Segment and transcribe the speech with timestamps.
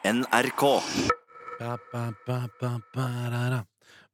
[0.00, 0.62] NRK.
[1.60, 2.38] Ba, ba,
[2.94, 3.58] ba.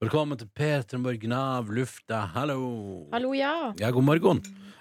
[0.03, 2.25] Velkommen til P3 Morgen av lufta.
[2.35, 3.07] Hallo.
[3.13, 3.71] Hallo, ja.
[3.79, 4.41] Ja, god morgen.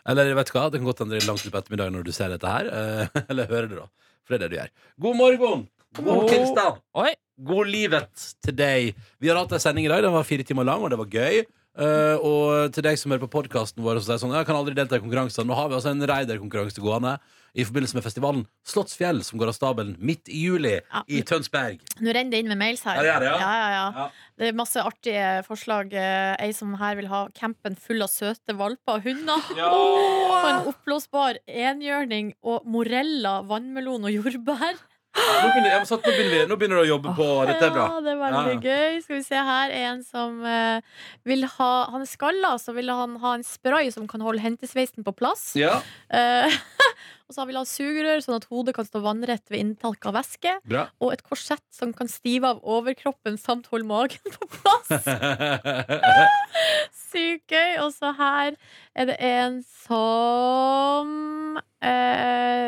[0.10, 2.12] Eller vet du hva, det kan godt hende det er langt på ettermiddag når du
[2.16, 2.72] ser dette her.
[2.74, 3.86] eh, Eller hører det, da.
[4.26, 4.74] For det er det du gjør.
[5.06, 5.64] God morgen!
[6.02, 6.82] God tilstand!
[6.98, 7.14] Oi.
[7.54, 8.98] God livet til deg.
[9.22, 10.02] Vi har hatt en sending i dag.
[10.08, 11.44] Den var fire timer lang, og det var gøy.
[11.76, 14.56] Eh, og til deg som hører på podkasten vår, og så er sånn, jeg kan
[14.56, 15.44] aldri delta i konkurranser.
[15.48, 17.18] Nå har vi altså en raiderkonkurranse gående
[17.56, 21.04] i forbindelse med festivalen Slottsfjell, som går av stabelen midt i juli Ja.
[21.08, 21.80] i Tønsberg.
[22.00, 23.00] Nå renner det inn med mails her.
[23.04, 23.86] Ja, det er ja.
[23.96, 24.08] Ja.
[24.40, 25.94] Det er masse artige forslag.
[25.96, 29.40] Eh, Ei som her vil ha campen full av søte valper og hunder.
[29.60, 34.76] Og en oppblåsbar enhjørning og morella, vannmelon og jordbær.
[35.16, 37.74] Nå begynner, jeg, satt, nå, begynner vi, nå begynner du å jobbe på Dette er
[37.74, 37.86] bra.
[37.88, 38.98] Ja, det er veldig Ja, gøy.
[39.06, 40.96] Skal vi se her er en som eh,
[41.28, 45.06] vil ha Han er skalla, så vil han ha en spray som kan holde hentesveisen
[45.08, 45.54] på plass.
[45.60, 45.78] Ja,
[46.16, 46.52] Eh,
[47.28, 50.16] og så vil han ha sugerør, sånn at hodet kan stå vannrett ved inntak av
[50.20, 50.54] væske.
[50.68, 50.86] bra.
[51.02, 54.92] Og et korsett som kan stive av overkroppen samt holde magen på plass.
[57.10, 57.80] Sykt gøy.
[57.84, 58.56] Og så her
[58.96, 60.65] er det en som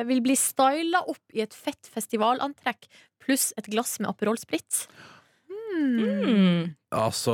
[0.07, 2.87] vil bli styla opp i et fett festivalantrekk
[3.23, 4.85] pluss et glass med Aperol Spritz.
[5.47, 5.99] Hmm.
[5.99, 6.75] Mm.
[6.95, 7.33] altså,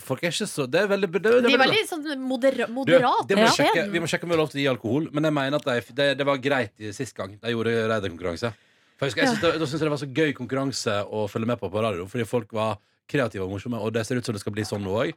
[0.00, 3.26] folk er ikke så Det er veldig det, det, De er veldig sånn modera moderat.
[3.28, 3.54] Du, må vi, Ja.
[3.56, 5.56] sjekke, vi må sjekke om vi har lov til å gi alkohol, men jeg mener
[5.58, 8.52] at de, det, det var greit i sist gang de gjorde raiderkonkurranse.
[8.98, 11.58] For jeg, husker- jeg synes det, Da syns var så gøy konkurranse å følge med
[11.60, 14.40] på på radio, fordi folk var kreative og morsomme, og det ser ut som det
[14.44, 15.12] skal bli sånn nå òg.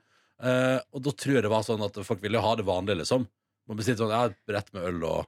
[0.91, 3.27] og da tror jeg det var sånn at folk ville ha det vanlige, liksom.
[3.67, 5.25] Man bestilte sånn, ja, rett med øl og,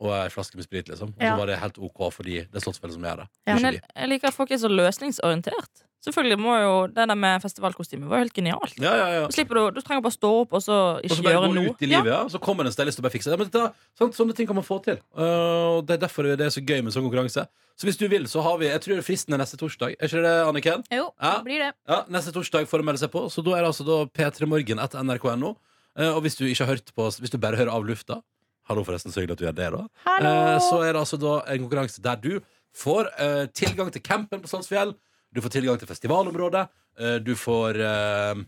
[0.00, 1.12] og ei flaske med sprit, liksom.
[1.12, 1.34] Og Ja.
[1.34, 3.28] så var det helt OK fordi det er Slottsfjellet som gjør det.
[3.46, 3.54] Ja.
[3.54, 5.84] Men jeg, jeg liker at folk er så løsningsorientert.
[6.00, 8.72] Selvfølgelig må jo Det der med festivalkostyme var jo helt genialt.
[8.80, 9.26] Ja, ja, ja.
[9.28, 11.74] Du, du trenger bare stå opp og så Og ikke så gjøre noe.
[11.74, 12.22] ut i livet, ja.
[12.32, 13.38] Så kommer det en stylist og bare fikser det.
[13.42, 14.96] Men dette, sånn, sånne ting kan man få til.
[15.12, 17.44] Uh, og det er derfor det er så gøy med sånn konkurranse.
[17.76, 19.96] Så hvis du vil, så har vi Jeg tror fristen er neste torsdag.
[20.00, 20.84] Er ikke det, Anniken?
[20.90, 21.34] Jo, Ja.
[21.36, 21.72] det blir det.
[21.88, 23.28] Ja, neste torsdag får du melde seg på.
[23.28, 25.56] Så da er det altså da P3 Morgen etter nrk.no.
[25.98, 28.22] Uh, og hvis du ikke har hørt på Hvis du bare hører av lufta
[28.70, 29.82] Hallo, forresten, så hyggelig at du gjør det, da.
[30.14, 32.32] Eh, så er det altså da en konkurranse der du
[32.78, 34.92] får eh, tilgang til campen på Slottsfjell.
[35.34, 36.68] Du får tilgang til festivalområdet.
[37.02, 38.42] eh, du får eh,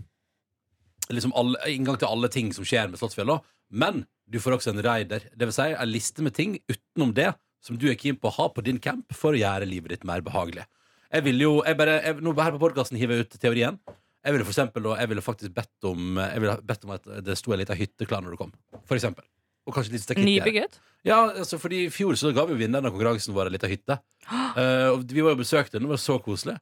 [1.10, 3.32] liksom alle, inngang til alle ting som skjer med Slottsfjell.
[3.34, 3.40] da.
[3.70, 5.26] Men du får også en raider.
[5.34, 8.36] Det vil si en liste med ting utenom det som du er keen på å
[8.38, 10.68] ha på din camp for å gjøre livet ditt mer behagelig.
[11.12, 13.82] Jeg vil jo, jeg bare, jeg, nå Her på podkasten hiver jeg ut teorien.
[14.22, 17.10] Jeg ville for eksempel, da, jeg ville faktisk bedt om Jeg ville bedt om at
[17.26, 18.54] det sto en liten hytte klar når du kom.
[18.86, 19.26] For eksempel.
[19.66, 20.24] Og kanskje litt stakett.
[20.26, 20.80] Nybygget.
[21.06, 23.98] Ja, altså fordi I fjor så ga vi vinneren av konkurransen vår ei lita hytte.
[24.30, 26.56] Uh, og vi var jo besøkte den, det var så koselig.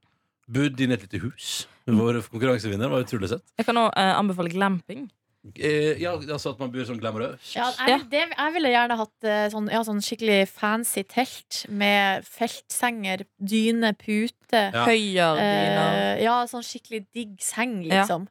[0.50, 1.50] Bodde inne i et lite hus.
[1.86, 3.44] Vår konkurransevinner det var utrolig søtt.
[3.60, 5.08] Jeg kan òg uh, anbefale glamping.
[5.40, 7.52] Uh, ja, altså at man bor sånn glamorøst.
[7.56, 12.26] Ja, jeg, det, jeg ville gjerne hatt eh, sånn, ja, sånn skikkelig fancy telt med
[12.28, 14.66] feltsenger, dyne, pute.
[14.74, 14.84] Ja.
[14.88, 18.02] Høyerdyner Eh, ja, sånn skikkelig digg seng, Ja.
[18.02, 18.26] liksom.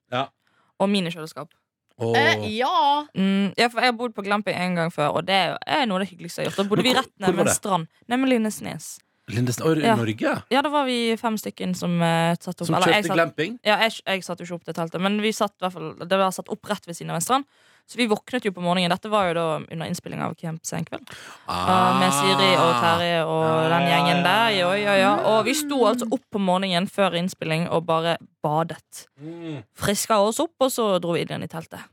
[0.80, 1.50] og minikjøleskap.
[2.00, 3.06] Og, Eh, ja!
[3.16, 6.00] Mm, ja, for jeg har bodd på glamping en gang før, og det er, noe
[6.00, 6.64] av det hyggeligste jeg har gjort.
[6.64, 7.88] Da bodde vi rett ned ved en strand.
[8.10, 9.00] Nemlig Lindesnes.
[9.30, 9.96] Lindesnes, og Ja.
[9.96, 10.32] Norge?
[10.50, 13.60] Ja, da var vi fem stykker som uh, satt opp Som eller kjøpte satt- glamping?
[13.64, 16.18] Ja, jeg, jeg satt jo ikke opp det teltet, men vi satt, hvert fall, det
[16.18, 17.46] var satt opp rett ved siden av en strand.
[17.90, 18.90] Så vi våknet jo på morgenen.
[18.94, 21.10] Dette var jo da under innspilling av Camp Senkveld.
[21.50, 23.70] Uh, med Siri og Terje og Ah.
[23.70, 24.50] den gjengen der.
[24.60, 25.14] Jo, ja, ja.
[25.26, 29.06] Og vi sto altså opp på morgenen før innspilling og bare badet.
[29.22, 29.62] Mm.
[29.78, 31.86] Friska oss opp, og så dro vi inn igjen i teltet.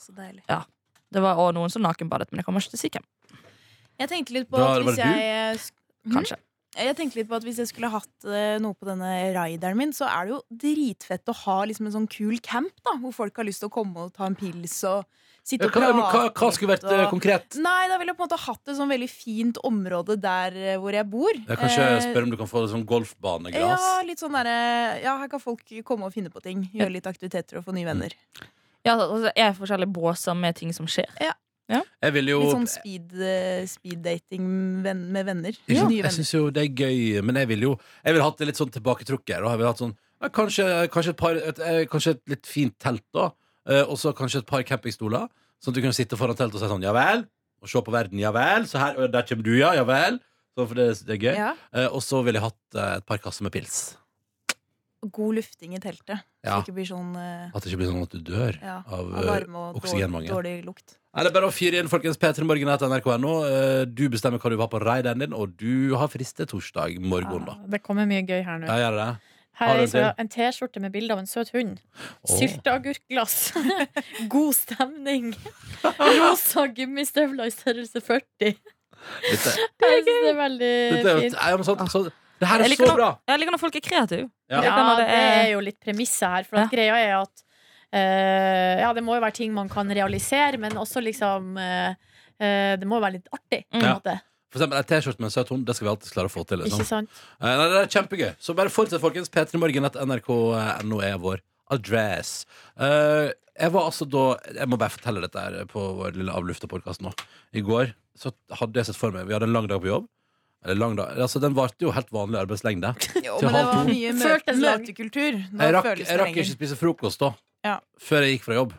[0.00, 0.44] Så deilig.
[1.14, 3.06] Det var også noen som nakenbadet, men jeg kommer ikke til å si hvem.
[4.02, 5.68] Jeg tenkte litt på Da at hvis jeg eh,
[6.14, 6.40] Kanskje.
[6.74, 9.92] Jeg tenkte litt på at hvis jeg skulle hatt eh, noe på denne rideren min,
[9.94, 13.38] så er det jo dritfett å ha liksom en sånn kul camp, da, hvor folk
[13.38, 15.06] har lyst til å komme og ta en pils og
[15.44, 16.32] sitte og hva, hva, prate.
[16.40, 17.56] hva skulle vært eh, og- konkret?
[17.60, 20.76] Nei, da ville jeg på en måte hatt et sånn veldig fint område der eh,
[20.80, 21.32] hvor jeg bor.
[21.36, 23.84] Jeg kan ikke Eh, spørre om du kan få det sånn golfbanegras.
[23.84, 26.64] Ja, litt sånn derre Ja, her kan folk komme og finne på ting.
[26.72, 28.10] Gjøre litt aktiviteter og få nye venner.
[28.84, 31.08] Ja, altså, jeg er forskjellige båser med ting som skjer.
[31.68, 35.48] Jeg vil jo Litt sånn speed, eh, speeddating venn, med venner.
[35.56, 35.86] Ikke?
[35.88, 36.12] Nye Jeg venner.
[36.12, 38.70] syns jo det er gøy, men jeg vil jo Jeg ville hatt det litt sånn
[38.74, 39.40] tilbaketrukket.
[39.40, 42.46] Og jeg ville hatt sånn ja, kanskje, kanskje, et par, et, eh, kanskje et litt
[42.46, 43.30] fint telt, da.
[43.68, 45.26] Eh, og så kanskje et par campingstoler.
[45.62, 47.24] Sånn at du kan sitte foran teltet og si sånn ja vel.
[47.64, 48.20] Og se på verden.
[48.20, 48.68] Ja vel.
[48.68, 49.72] Så her, der kommer du, ja.
[49.76, 50.20] Ja vel.
[50.54, 51.36] Så for det, det er gøy.
[51.38, 51.52] Ja.
[51.74, 53.96] Eh, og så ville jeg hatt eh, et par kasser med pils.
[55.04, 56.22] God lufting i teltet.
[56.44, 56.54] Ja.
[56.54, 58.76] Så det ikke blir sånn uh, At det ikke blir sånn at du dør ja,
[58.88, 60.30] av varme og oksygenmangel.
[60.32, 60.94] dårlig, dårlig lukt.
[61.12, 62.16] Nei, det er bare å fyre inn, folkens.
[62.20, 63.34] P3 Morgen etter nrk.no.
[63.92, 67.44] Du bestemmer hva du vil ha på raideren din, og du har friste torsdag morgen.
[67.52, 68.70] Ja, det kommer mye gøy her nå.
[68.70, 69.10] Ja, gjør det.
[69.60, 71.76] Her er en så en T-skjorte med bilde av en søt hund.
[72.26, 72.32] Åh.
[72.38, 73.36] Sylteagurkglass.
[74.34, 75.28] God stemning.
[76.18, 78.54] Rosa gummistøvler i størrelse 40.
[79.28, 81.38] Dette, er, synes det er veldig dette er, fint.
[81.38, 82.02] Er sånn, så,
[82.40, 83.08] Det her er så bra!
[83.28, 84.28] Jeg liker når folk er kreative.
[84.50, 84.62] Ja.
[84.64, 86.46] Ja, det, det det er- er jo litt premisset her.
[86.48, 87.44] For at greia er at
[87.94, 92.72] uh, Ja, det må jo være ting man kan realisere, men også liksom uh, uh,
[92.80, 93.94] Det må jo være litt artig, på en Ja.
[94.00, 94.16] måte.
[94.54, 96.44] For eksempel en T-skjorte med en søt hund, det skal vi alltid klare å få
[96.46, 96.60] til.
[96.62, 96.78] Liksom.
[96.84, 97.10] Ikke sant?
[97.42, 98.28] Eh, Nei, det er kjempegøy.
[98.38, 99.26] Så bare fortsett, folkens.
[99.34, 101.42] p3morgen.nrk.no er vår
[101.74, 102.44] adress.
[102.78, 104.22] Eh, jeg var altså da
[104.58, 107.12] Jeg må bare fortelle dette her på vår lille avlufta podkast nå.
[107.54, 108.30] I går så
[108.60, 110.06] hadde jeg sett for meg Vi hadde en lang dag på jobb.
[110.64, 112.94] Eller lang dag, altså Den varte jo helt vanlig arbeidslengde.
[113.26, 113.88] Jo, Til men det halv var to.
[113.90, 115.40] mye mø Føltes møtekultur.
[115.50, 116.44] Da Jeg rakk, føles det jeg rakk lenger.
[116.46, 117.32] ikke spise frokost da
[117.64, 117.76] Ja.
[118.00, 118.74] før jeg gikk fra jobb.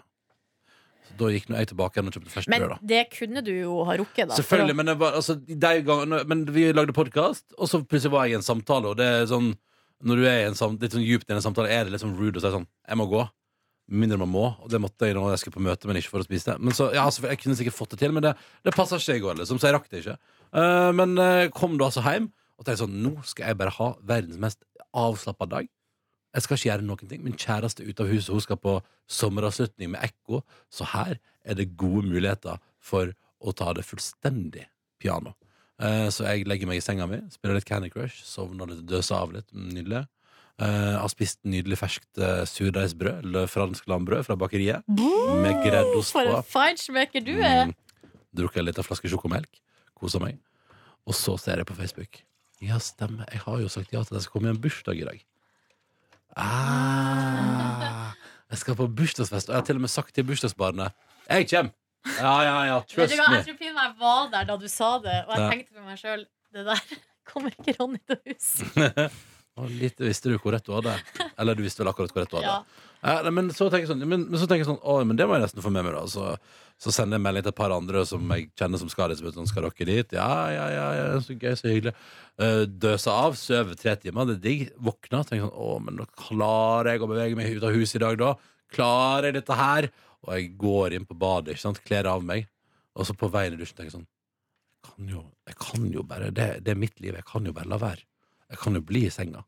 [1.20, 2.74] Da gikk jeg tilbake igjen og kjøpte ferskt Men brød.
[2.76, 4.40] da det kunne du jo ha rukket, da.
[4.40, 8.28] Selvfølgelig, men, det var, altså, de gangene, men vi lagde podkast, og så plutselig var
[8.28, 9.54] jeg i en samtale, og det er sånn
[10.06, 12.04] Når du er i en sam, litt sånn djupt i en samtale, er det litt
[12.04, 13.24] sånn rude å si sånn Jeg må gå.
[13.86, 16.24] Mindre man må, og det måtte jeg når jeg skulle på møte, men ikke for
[16.24, 16.58] å spise det.
[16.60, 18.34] Men så, ja, altså, Jeg kunne sikkert fått det til, men det,
[18.66, 20.18] det passa ikke i går, liksom, så jeg rakk det ikke.
[20.56, 23.90] Eh, men uh, kom da altså hjem og tenkte sånn Nå skal jeg bare ha
[24.08, 24.62] verdens mest
[24.96, 25.70] avslappa dag.
[26.36, 27.24] Jeg skal ikke gjøre noen ting.
[27.24, 28.76] Min kjæreste er ute av huset, hun skal på
[29.08, 30.42] sommeravslutning med Ekko,
[30.74, 31.16] så her
[31.46, 34.66] er det gode muligheter for å ta det fullstendig
[35.02, 35.36] piano.
[35.80, 39.18] Eh, så jeg legger meg i senga mi, spiller litt Candy Crush, sovner litt, døser
[39.22, 39.48] av litt.
[39.56, 40.06] Nydelig.
[40.56, 46.38] Uh, har spist nydelig ferskt uh, surdeigsbrød, fransk lambrød fra bakeriet, med greddost For på.
[46.38, 47.66] en feinschmecker du er!
[47.68, 48.14] Mm.
[48.40, 49.60] Drukket en liten flaske sjokomelk.
[50.00, 50.40] Kosa meg.
[51.04, 52.22] Og så ser jeg på Facebook.
[52.64, 53.28] Ja, stemmer.
[53.36, 55.20] Jeg har jo sagt ja til at jeg skal komme i en bursdag i dag.
[56.36, 58.12] Ah,
[58.52, 60.92] jeg skal på bursdagsfest, og jeg har til og med sagt til bursdagsbarnet
[61.30, 61.72] Jeg kommer!
[62.20, 62.80] Ja, ja, ja.
[62.86, 63.36] Trust me.
[63.36, 66.26] jeg tror jeg var der da du sa det, og jeg tenkte med meg sjøl
[66.54, 66.82] det der
[67.30, 69.10] kommer ikke Ronny til å huske.
[69.56, 70.98] Og litt visste du hvor rett du hadde.
[71.40, 72.52] Eller du visste vel akkurat hvor rett du hadde.
[72.52, 72.92] Ja.
[73.06, 75.28] Eh, men så tenker jeg sånn, men, men så tenker jeg sånn Å, men det
[75.30, 76.04] må jeg nesten få med meg, da.
[76.12, 76.34] Så,
[76.82, 79.22] så sender jeg melding til et par andre som jeg kjenner som skal dit.
[79.24, 80.16] vet du, Sånn, skal dere dit?
[80.18, 81.94] Ja, ja, ja, ja, så gøy, så hyggelig.
[82.42, 84.66] Uh, Døsa av, sover tre timer, det er digg.
[84.90, 88.04] Våkna, tenker sånn Å, men da klarer jeg å bevege meg ut av huset i
[88.04, 88.34] dag, da?
[88.76, 89.88] Klarer jeg dette her?
[90.26, 92.50] Og jeg går inn på badet, ikke sant, kler av meg,
[92.98, 94.10] og så på veien i dusjen tenker jeg sånn
[94.86, 97.54] jeg kan jo, jeg kan jo bare det, det er mitt liv, jeg kan jo
[97.56, 98.04] bare la være.
[98.52, 99.44] Jeg kan jo bli i senga.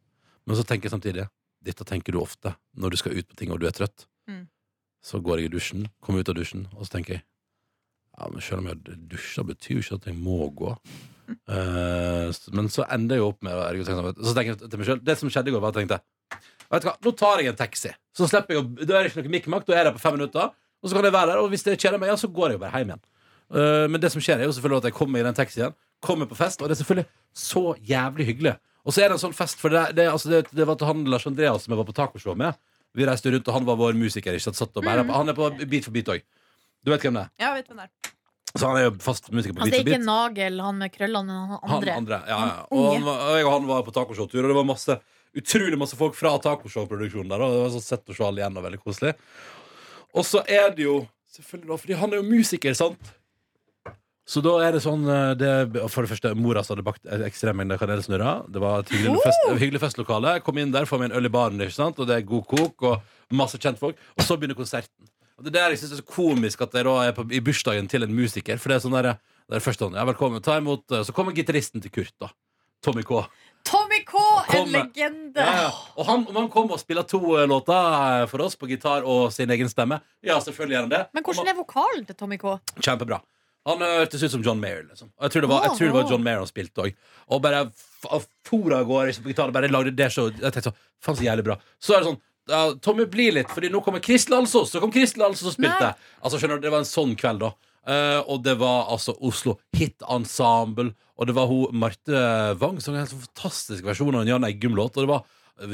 [0.47, 1.27] Men så tenker jeg samtidig
[1.67, 4.05] dette tenker du ofte når du skal ut på ting og du er trøtt.
[4.29, 4.45] Mm.
[5.03, 7.23] Så går jeg i dusjen, kommer ut av dusjen, og så tenker jeg
[8.17, 10.71] ja, men selv om jeg dusjer, betyr jo ikke at jeg må gå.
[11.27, 11.35] Mm.
[11.51, 15.03] Uh, men så ender jeg jo opp med å- Så tenker jeg til meg selv
[15.03, 16.01] Det som skjedde i går, var at jeg tenkte
[16.71, 17.91] Vet du hva, nå tar jeg en taxi.
[18.15, 20.03] Så slipper jeg å Da er det ikke noe mikkmakk, da er jeg der på
[20.03, 20.49] fem minutter.
[20.81, 22.57] Og så kan jeg være der, og hvis det kjeder meg, ja, så går jeg
[22.57, 23.03] jo bare hjem igjen.
[23.51, 26.27] Uh, men det som skjer, er jo selvfølgelig at jeg kommer i den taxien, kommer
[26.27, 28.55] på fest, og det er selvfølgelig så jævlig hyggelig.
[28.87, 30.87] Og så er det en sånn fest, for det, det, altså det, det var til
[30.87, 32.55] han Lars Andreas som jeg var på tacoshow med.
[32.95, 34.33] Vi reiste rundt, og han var vår musiker.
[34.37, 34.57] Ikke sant?
[34.61, 36.23] Satt og bare, Han er på Beat for beat òg.
[36.87, 37.33] Du vet hvem det er?
[37.43, 38.13] Ja, vet hvem det er.
[38.57, 40.07] Så han er jo fast musiker på Altså, Beat det er for ikke.
[40.07, 41.97] Nagel, han med krøllene, men han Han andre.
[41.99, 42.55] andre, ja, ja.
[42.71, 44.97] Han Og, han var, og jeg og han var på tacoshow-tur, og det var masse
[45.37, 47.43] utrolig masse folk fra tacoshow-produksjonen der.
[47.43, 49.13] Og det var så sett å se alle igjen, og veldig koselig.
[50.15, 50.97] Og så er det jo
[51.37, 53.09] Selvfølgelig da, fordi han er jo musiker, sant?
[54.37, 55.51] Så da er det sånn eh, det,
[55.89, 58.43] For det første, mora hadde bakt ekstrem mengde kanelsnurrer.
[58.53, 60.35] Det var et hyggelig, fest, hyggelig festlokale.
[60.45, 61.97] Kom inn der, får meg en øl i baren, ikke sant?
[61.97, 63.97] og det er god kok og masse kjentfolk.
[64.13, 65.09] Og så begynner konserten.
[65.39, 67.41] Og det er der jeg synes er så komisk at jeg da er på, i
[67.41, 68.61] bursdagen til en musiker.
[68.61, 69.09] For det er sånn der,
[69.49, 72.29] det er først sånn, ja, velkommen, ta imot eh, Så kommer gitaristen til Kurt, da.
[72.85, 73.23] Tommy K.
[73.65, 74.21] Tommy K,
[74.53, 75.41] en legende!
[75.41, 75.71] Ja, ja.
[75.97, 79.31] Og han, om han kommer og spiller to eh, låter for oss på gitar og
[79.33, 81.01] sin egen stemme, ja, selvfølgelig gjør han det.
[81.17, 82.53] Men hvordan er vokalen til Tommy K?
[82.77, 83.17] Kjempebra.
[83.67, 84.85] Han eh, hørtes ut som John Mayer.
[84.87, 85.11] Liksom.
[85.11, 86.97] Og jeg tror det var, tror det var John Mayer han spilte òg.
[87.35, 89.55] Og bare for av gårde på gitaren.
[89.55, 91.57] Bare lagde det så Jeg tenkte sånn, faen så jævlig bra.
[91.81, 94.71] Så er det sånn ja, Tommy blir litt, Fordi nå kommer Kristel Alsos.
[94.71, 95.93] Så kom Kristel Alsos og spilte.
[96.21, 97.53] Altså skjønner du, Det var en sånn kveld, da.
[97.87, 100.93] Uh, og det var altså Oslo Hit Ensemble.
[101.17, 102.21] Og det var hun Marte
[102.61, 104.95] Wang som en fantastisk versjon av en Jan Eggum-låt.
[104.95, 105.25] Og det var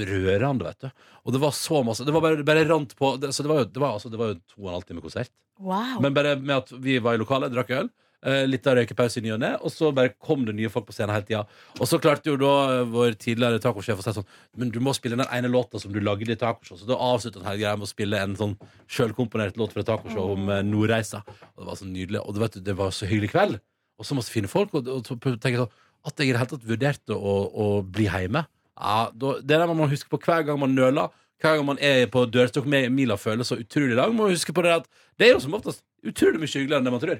[0.09, 1.07] rørende, vet du.
[1.23, 3.63] Og det var så masse Det var bare, bare rant på det, Så det var
[3.63, 5.31] jo, det var, altså, det var jo to og en halv time konsert.
[5.61, 5.99] Wow.
[6.01, 7.89] Men bare med at vi var i lokalet, drakk øl,
[8.25, 10.87] eh, litt av røykepause i ny og ne, og så bare kom det nye folk
[10.87, 11.43] på scenen hele tida.
[11.79, 14.27] Og så klarte jo da eh, vår tidligere tacosjef å si sånn
[14.59, 16.79] Men du må spille den ene låta som du lagde i tacoshow.
[16.79, 18.57] Så da avsluttet hele greia med å spille en sånn
[18.87, 21.23] sjølkomponert låt fra tacoshow om eh, Nordreisa.
[21.53, 22.23] Og det var så nydelig.
[22.23, 23.61] Og vet, det var så hyggelig kveld.
[23.99, 24.73] Og så masse fine folk.
[24.79, 27.67] Og, og så tenker jeg sånn At jeg i det hele tatt vurderte å, å
[27.85, 28.47] bli hjemme.
[28.73, 31.13] Ja, da, det er må man huske på hver gang man nøler.
[31.43, 34.63] Hver gang man er på dørstokk med mila føles så utrolig lang, må huske på
[34.63, 34.85] det at
[35.19, 37.19] det er jo som oftest utrolig mye hyggeligere enn det man tror.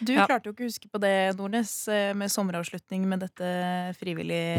[0.00, 0.24] Du Ja.
[0.28, 3.50] klarte jo ikke å huske på det, Nordnes, eh, med sommeravslutning med dette
[4.00, 4.56] frivillige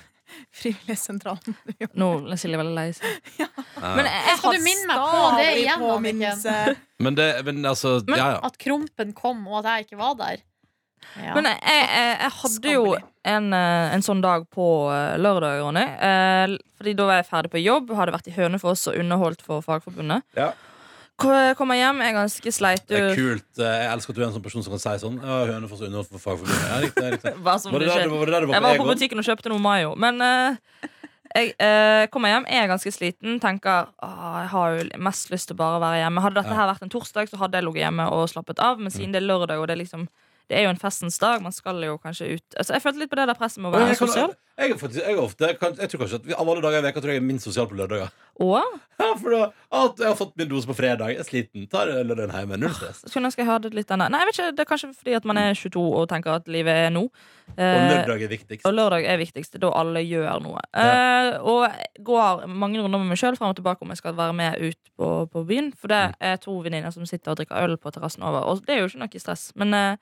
[0.54, 1.56] Frivilligsentralen.
[2.00, 3.16] Nå er Silje veldig lei seg.
[3.96, 6.54] Men jeg, jeg Skal har du minne meg på det Stadig igjen, påminnelse.
[7.00, 8.40] Men det, men altså, Men ja, ja.
[8.46, 10.42] At Krompen kom, og at jeg ikke var der.
[11.18, 11.34] Ja.
[11.34, 12.82] Men jeg, jeg, jeg hadde jo
[13.28, 15.84] en, eh, en sånn dag på eh, lørdag, Ronny.
[15.84, 19.64] Eh, Fordi da var jeg ferdig på jobb, hadde vært i Hønefoss og underholdt for
[19.64, 20.26] Fagforbundet.
[20.38, 20.52] Ja.
[21.20, 22.86] Kommer hjem, er ganske sleit.
[22.88, 23.44] Det er kult.
[23.60, 25.18] Jeg elsker at du er en sånn person som kan si sånn.
[25.20, 26.62] Ja, Hønefoss og underholdt for Fagforbundet.
[26.70, 27.34] Ja, riktig, riktig.
[27.60, 28.94] Som Var det der du var, det der du var Jeg var på Egon?
[28.94, 29.92] butikken og kjøpte noe Mayo.
[30.00, 30.88] Men eh,
[31.34, 33.36] jeg eh, kommer hjem, er ganske sliten.
[33.42, 36.24] Tenker ah, jeg har jo mest lyst til bare å være hjemme.
[36.24, 38.80] Hadde dette her vært en torsdag, så hadde jeg ligget hjemme og slappet av.
[38.80, 40.08] Men siden det er lørdag, og det er liksom
[40.50, 43.10] det er jo en festens dag, man skal jo kanskje ut Altså, Jeg følte litt
[43.12, 44.32] på det der presset med å være jeg, kan, sosial.
[44.58, 47.12] jeg, jeg, jeg, ofte, kan, jeg tror kanskje at Av alle dager i veka tror
[47.12, 48.10] jeg jeg er minst sosial på lørdager.
[48.40, 48.58] Og
[49.00, 49.40] Ja, for da,
[49.78, 51.12] at jeg har fått min dose på fredag.
[51.14, 51.66] Jeg er sliten.
[51.72, 52.58] Tar lørdagen hjemme.
[52.60, 53.04] Null stress.
[53.06, 55.28] skulle ønske jeg hadde litt denne Nei, jeg vet ikke, Det er kanskje fordi at
[55.30, 57.06] man er 22 og tenker at livet er nå.
[57.06, 58.66] Og Eh, lørdag er viktigst.
[58.68, 59.56] Og lørdag er viktigst.
[59.62, 60.60] Da alle gjør noe.
[60.74, 60.90] Ja.
[61.34, 64.36] Eh, og går mange runder med meg sjøl fram og tilbake om jeg skal være
[64.38, 65.72] med ut på, på byen.
[65.74, 68.46] For det er to venninner som sitter og drikker øl på terrassen over.
[68.46, 69.48] Og det er jo ikke noe stress.
[69.58, 69.96] Men eh,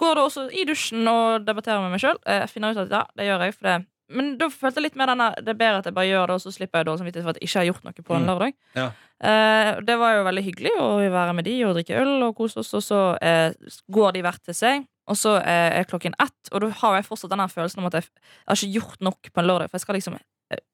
[0.00, 2.18] går da også i dusjen og debatterer med meg sjøl.
[2.26, 3.54] Jeg finner ut at ja, det gjør jeg.
[3.58, 3.86] For det.
[4.12, 6.34] Men da følte jeg litt mer denne Det er bedre at jeg bare gjør det,
[6.36, 8.22] og så slipper jeg dårlig samvittighet for at jeg ikke har gjort noe på en
[8.22, 8.28] Mm.
[8.32, 8.54] lørdag.
[8.76, 8.86] Ja.
[9.22, 12.58] Eh, det var jo veldig hyggelig å være med de og drikke øl og kose
[12.60, 13.52] oss, og så eh,
[13.88, 14.86] går de hvert til seg.
[15.08, 17.94] Og så eh, er klokken ett, og da har jeg fortsatt denne følelsen om at
[17.94, 19.70] jeg, jeg har ikke gjort nok på en lørdag.
[19.70, 20.26] For jeg skal liksom eh,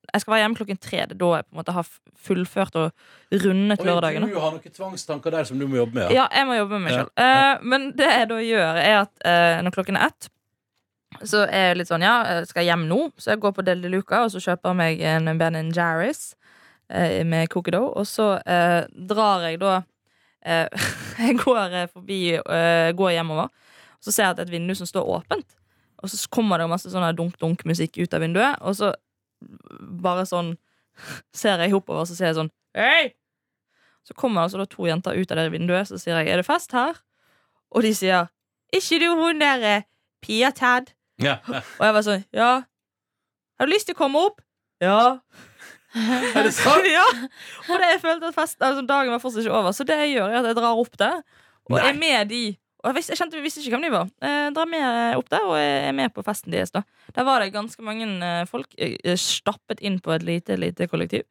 [0.09, 1.01] Jeg skal være hjemme klokken tre.
[1.05, 1.89] Det er da jeg på en måte har
[2.29, 2.93] fullført og
[3.45, 4.25] rundet lørdagen.
[4.31, 6.09] du har noen tvangstanker der som du må jobbe med.
[6.11, 6.23] Ja.
[6.23, 7.03] Ja, jeg må jobbe med meg Ja.
[7.05, 7.11] sjøl.
[7.27, 10.31] Eh, men det jeg da gjør, er at uh, når klokken er ett,
[11.25, 13.81] så er jeg litt sånn Ja, skal jeg hjem nå, så jeg går på Del
[13.83, 16.35] de Luca og så kjøper jeg meg en Ben Jerry's
[16.93, 17.77] uh, med cookie.
[17.79, 19.83] Og så eh, drar jeg da
[20.45, 20.69] eh,
[21.29, 23.49] Jeg går eh, forbi eh, Går hjemover,
[23.99, 25.47] og så ser jeg at det er et vindu som står åpent.
[25.99, 28.93] Og så kommer det masse sånn dunk-dunk-musikk ut av vinduet, og så
[30.03, 30.57] bare sånn
[31.35, 33.15] ser jeg oppover, og så sier jeg sånn Hei!
[34.07, 36.47] Så kommer altså da to jenter ut av det vinduet, så sier jeg 'Er det
[36.47, 36.99] fest her?'
[37.71, 38.29] Og de sier
[38.73, 39.83] 'Ikke du hun der eh,
[40.23, 41.39] Pia Tad?' Ja.
[41.47, 42.63] Og jeg var sånn 'Ja.
[43.59, 44.43] Har du lyst til å komme opp?'
[44.81, 45.21] 'Ja'.
[46.37, 46.85] Er det sant?
[46.85, 47.05] ja.
[47.69, 50.17] Og det jeg følte at fest, altså, dagen var fortsatt ikke over, så det jeg
[50.19, 51.23] gjør, er at jeg drar opp der,
[51.71, 51.89] og Nei.
[51.89, 52.43] er med de.
[52.79, 54.11] Og jeg, visste, jeg kjente vi visste ikke hvem de var.
[54.23, 56.71] Eh, drar med opp der og er med på festen deres.
[56.71, 56.85] da
[57.17, 61.25] Der var det ganske mange eh, folk eh, stappet inn på et lite, lite kollektiv.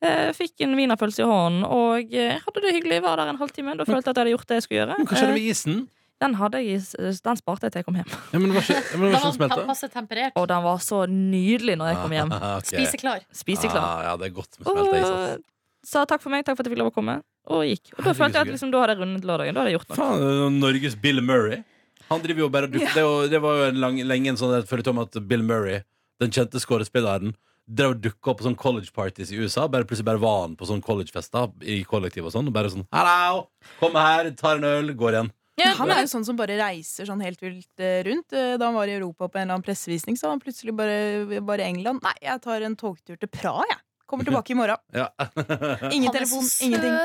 [0.00, 3.00] Eh, Fikk en wienerpølse i hånden og eh, hadde det hyggelig.
[3.04, 3.78] Var der en halvtime.
[3.80, 4.98] Da følte jeg at jeg hadde gjort det jeg skulle gjøre.
[5.00, 5.80] Men hva skjedde Eh, med isen?
[6.20, 6.82] Den hadde jeg
[7.24, 8.10] Den sparte jeg til jeg kom hjem.
[8.34, 10.36] Ja, men var ikke, men var ikke Da var den den passe temperert.
[10.36, 12.32] Og den var så nydelig når jeg kom hjem.
[12.36, 12.68] Ah, ok.
[12.74, 13.24] Spiseklar.
[13.32, 13.80] Spiseklar.
[13.88, 15.46] Ah, ja, det er godt med smelta is.
[15.84, 17.92] Sa takk for meg, takk for at jeg fikk lov å komme, og gikk.
[17.98, 19.54] Og da følte jeg at liksom, da hadde jeg rundet lørdagen.
[19.54, 19.96] Da hadde jeg gjort noe.
[19.96, 21.62] Faen, Norges Bill Murray.
[22.10, 24.28] Han driver jo bare og dukker det, er jo- det var jo en lang, lenge
[24.28, 25.82] en sånn følgetong om at Bill Murray,
[26.20, 27.34] den kjente skuespilleren,
[27.70, 29.68] drev og dukka opp på sånn college parties i USA.
[29.68, 32.48] Bare Plutselig bare var han på sånn collegefester i kollektiv og sånn.
[32.48, 33.46] Og bare sånn 'Hallo!
[33.78, 35.30] Kom her, tar en øl, går igjen'.
[35.56, 38.32] Ja, Han er jo sånn som bare reiser sånn helt vilt eh, rundt.
[38.32, 40.74] Eh, Da han var i Europa på en eller annen pressevisning, så var han plutselig
[40.74, 42.00] bare, bare i England.
[42.02, 43.78] Nei, jeg tar en togtur til Praha, jeg.
[44.10, 44.80] Kommer tilbake i morgen.
[45.00, 45.06] Ja.
[45.94, 46.96] Ingen Han er telefon, ingenting.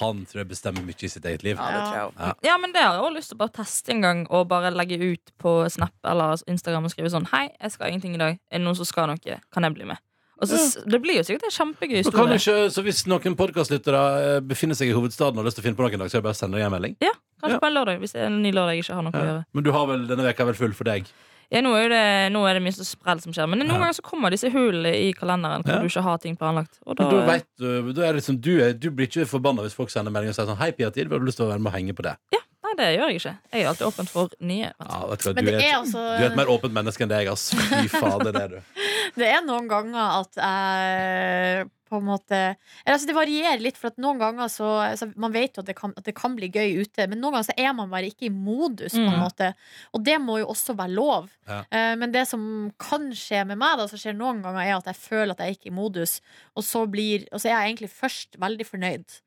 [0.00, 1.58] Han tror jeg bestemmer mye i sitt eget liv.
[1.60, 2.20] Ja, det tror jeg også.
[2.24, 2.32] Ja.
[2.48, 4.72] Ja, men det har jeg også lyst til å bare teste en gang og bare
[4.72, 8.40] legge ut på Snap eller Instagram og skrive sånn Hei, jeg skal ingenting i dag.
[8.50, 9.38] Er det noen som skal noe?
[9.52, 10.00] Kan jeg bli med?
[10.42, 10.82] Og så, ja.
[10.90, 12.38] Det blir jo sikkert en kjempegøy historie.
[12.40, 15.78] ikke, så hvis noen podkastlyttere befinner seg i hovedstaden og har lyst til å finne
[15.78, 16.96] på noe en dag, så er det bare å sende deg en melding.
[17.04, 17.12] Ja,
[17.44, 17.60] Kanskje Ja.
[17.62, 19.44] på en lørdag, hvis det er en ny lørdag jeg ikke har noe å gjøre.
[19.52, 21.06] Men du har vel, denne veka er vel full for deg?
[21.52, 23.78] Ja, nå, er det, nå er det mye så sprell som skjer, men noen Ja.
[23.82, 25.80] ganger så kommer disse hullene i kalenderen hvor Ja.
[25.80, 26.78] du ikke har ting planlagt.
[26.86, 29.62] Og da, da vet du, da er det liksom, du, er, du blir ikke forbanna
[29.62, 31.52] hvis folk sender melding og sier sånn 'Hei, Pia Tid, har du lyst til å
[31.52, 32.40] være med og henge på det?' Ja.
[32.64, 33.36] Nei, det gjør jeg ikke.
[33.52, 34.72] Jeg er alltid åpen for nye.
[34.80, 36.72] Ja, vet du, Men du, det er er et, altså du er et mer åpent
[36.72, 37.50] menneske enn deg, ass.
[37.52, 38.60] Fy fader, det er du.
[39.20, 43.92] Det er noen ganger at jeg på en måte eller, altså Det varierer litt, for
[43.92, 46.50] at noen ganger så altså, Man vet jo at det, kan, at det kan bli
[46.52, 48.92] gøy ute, men noen ganger så er man bare ikke i modus.
[48.98, 49.22] På en Mm.
[49.24, 49.52] måte
[49.94, 51.30] Og det må jo også være lov.
[51.48, 51.62] Ja.
[51.72, 52.44] Uh, men det som
[52.78, 55.56] kan skje med meg, da, som skjer noen ganger, er at jeg føler at jeg
[55.58, 56.20] ikke er i modus,
[56.56, 59.20] og så, blir, og så er jeg egentlig først veldig fornøyd.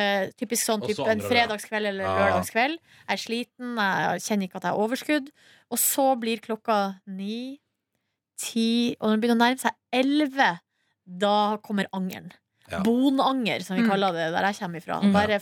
[0.00, 2.12] Uh, typisk sånn typ en fredagskveld eller Ja.
[2.16, 2.78] lørdagskveld.
[2.80, 5.28] Jeg er sliten, jeg kjenner ikke at jeg har overskudd.
[5.70, 7.58] Og så blir klokka ni,
[8.40, 10.48] ti, og når det begynner å nærme seg elleve,
[11.18, 12.30] da kommer angeren.
[12.70, 12.78] Ja.
[12.80, 13.88] Bonanger, som vi Mm.
[13.90, 15.00] kaller det der jeg kommer ifra.
[15.02, 15.12] Mm.
[15.12, 15.40] Bare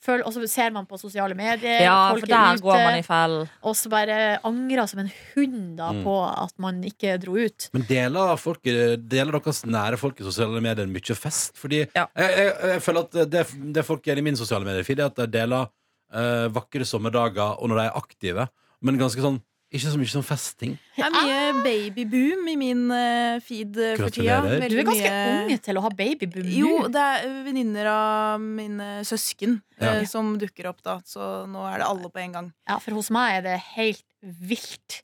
[0.00, 2.94] føl, og så ser man på sosiale medier, Ja, folk for der er går man
[2.94, 6.04] i ute, og så bare angrer som en hund da, Mm.
[6.04, 7.68] på at man ikke dro ut.
[7.74, 11.52] Men deler, folk, deler deres nære folk i sosiale medier mye fest?
[11.58, 12.06] Fordi Ja.
[12.16, 15.16] jeg, jeg, jeg føler at det, det folk gjør i min sosiale medier, er at
[15.16, 15.68] de deler
[16.14, 18.48] eh, vakre sommerdager og når de er aktive,
[18.82, 20.72] men ganske sånn Ikke så mye som festing.
[20.96, 24.40] Det er mye babyboom i min eh, feed eh, for tida.
[24.66, 26.56] Du er ganske mye- ung til å ha babyboom nå.
[26.58, 29.92] Jo, det er venninner av mine søsken Ja.
[30.00, 30.96] eh, som dukker opp da.
[31.06, 32.50] Så nå er det alle på en gang.
[32.68, 35.02] Ja, for hos meg er det helt vilt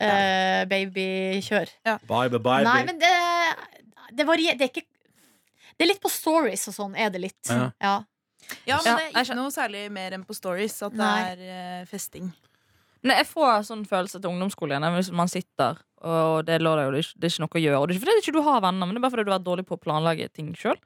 [0.00, 1.68] eh, babykjør.
[2.08, 2.64] Bye, bye, bye.
[2.64, 3.12] Nei, men det,
[4.16, 4.56] det varierer.
[4.56, 4.86] Det er ikke
[5.76, 7.40] Det er litt på stories og sånn, er det litt.
[7.52, 7.68] Ja.
[7.80, 7.98] Ja.
[8.66, 11.50] Ja, men det er ikke noe særlig mer enn på stories at det Nei.
[11.52, 12.32] er festing.
[13.06, 14.98] Nei, jeg får sånn følelse til ungdomsskolen igjen.
[14.98, 17.52] Hvis man sitter og det er lørdag, og det er ikke, det er ikke noe
[17.52, 17.78] å gjøre.
[17.80, 19.30] Og det er ikke fordi ikke du har venner, men det er bare fordi du
[19.30, 20.78] har vært dårlig på å planlegge ting sjøl.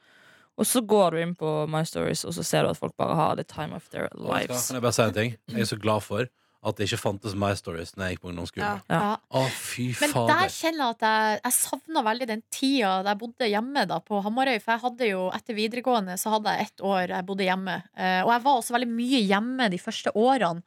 [0.55, 3.15] Og så går du inn på My Stories, og så ser du at folk bare
[3.19, 4.69] har the time of their lives.
[4.69, 5.37] Kan jeg bare si en ting?
[5.51, 6.31] Jeg er så glad for
[6.65, 8.81] at det ikke fantes My Stories Når jeg gikk på ungdomsskolen.
[8.89, 8.99] Ja.
[8.99, 9.17] Ja.
[9.37, 13.21] Å, fy Men der kjenner jeg at jeg, jeg savna veldig den tida da jeg
[13.21, 14.59] bodde hjemme da, på Hamarøy.
[14.65, 17.77] For jeg hadde jo, etter videregående så hadde jeg ett år jeg bodde hjemme.
[17.97, 20.63] Eh, og jeg var også veldig mye hjemme de første årene.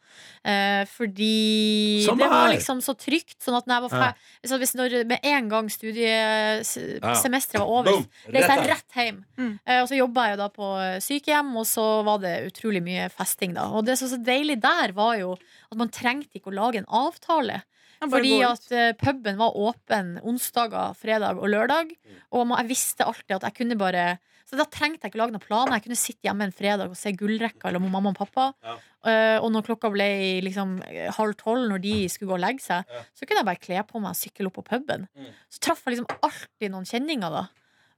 [0.48, 2.54] Eh, fordi Samme det var her.
[2.58, 3.38] liksom så trygt.
[3.44, 4.04] Sånn at når jeg var Ja.
[4.06, 8.06] fer- så hvis når, med en gang studiesemesteret var over, Boom!
[8.34, 9.20] reiste jeg Rett hjem.
[9.38, 9.60] Mm.
[9.66, 12.82] Eh, og så jobba jeg jo da på eh, sykehjem, og så var det utrolig
[12.84, 13.68] mye festing da.
[13.72, 15.34] Og det som var så deilig der, var jo
[15.72, 17.62] at man trengte ikke å lage en avtale.
[17.98, 21.96] Fordi at eh, puben var åpen onsdager, fredag og lørdag.
[22.38, 25.44] Og jeg visste alltid at jeg kunne bare Så da trengte jeg ikke lage noen
[25.44, 25.74] planer.
[25.76, 28.46] Jeg kunne sitte hjemme en fredag og se Gullrekka eller med mamma og pappa.
[28.64, 28.76] Ja.
[29.04, 30.06] Eh, og når klokka ble
[30.46, 30.78] liksom
[31.18, 33.02] halv tolv, når de skulle gå og legge seg, Ja.
[33.12, 35.04] så kunne jeg bare kle på meg og sykle opp på puben.
[35.18, 35.34] Mm.
[35.52, 37.44] Så traff jeg liksom alltid noen kjenninger, da.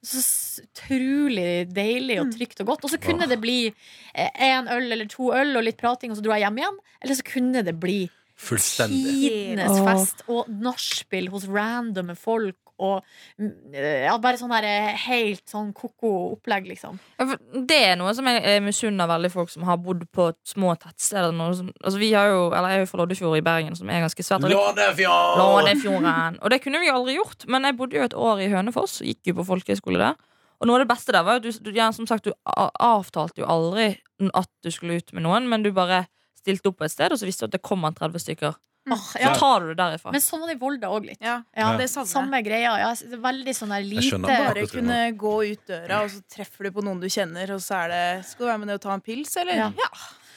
[0.02, 0.24] Så
[0.64, 2.34] utrolig deilig og Mm.
[2.38, 2.84] trygt og godt.
[2.86, 3.74] Og så kunne det bli
[4.16, 6.80] én øl eller to øl og litt prating, og så dro jeg hjem igjen.
[7.02, 9.04] Eller så kunne det bli Fullstendig.
[9.04, 12.56] tidenes fest og nachspiel hos randomme folk.
[12.80, 13.04] Og
[13.38, 16.98] mm, ja, bare sånn der eh, helt sånn ko-ko opplegg, liksom.
[17.20, 17.38] Ja, for
[17.68, 21.34] Det er noe som jeg, misunner veldig folk som har bodd på små tettsteder.
[21.36, 23.90] Noe som, altså vi har jo, eller Jeg er jo fra Loddefjord i Bergen, som
[23.92, 24.48] er ganske svært.
[24.48, 25.38] Lånefjord!
[25.42, 26.40] Lånefjorden.
[26.42, 27.44] Og det kunne vi aldri gjort.
[27.52, 30.16] Men jeg bodde jo et år i Hønefoss, gikk jo på folkehøyskole der.
[30.60, 33.48] Og noe av det beste der var du, du, ja, som sagt, du avtalte jo
[33.48, 33.94] aldri
[34.36, 36.06] at du skulle ut med noen, men du bare
[36.40, 38.58] stilte opp på et sted, og så visste du at det kom 30 stykker.
[38.90, 38.96] Mm.
[39.20, 39.34] ja.
[39.34, 40.12] Så tar du det derifra.
[40.16, 41.20] Men sånn var det i Volda òg litt.
[41.22, 41.78] Ja, Ja, Ja.
[41.78, 42.78] det er samme, Samme greia.
[42.80, 46.84] Ja, veldig sånn der lite Bare kunne gå ut døra, og så treffer du på
[46.84, 49.02] noen du kjenner, og så er det Skal du være med ned og ta en
[49.02, 49.54] pils, eller?
[49.54, 49.70] Ja.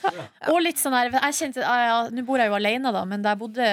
[0.52, 3.22] Og litt sånn der jeg kjente, ja, ja, Nå bor jeg jo alene, da, men
[3.24, 3.68] da jeg bodde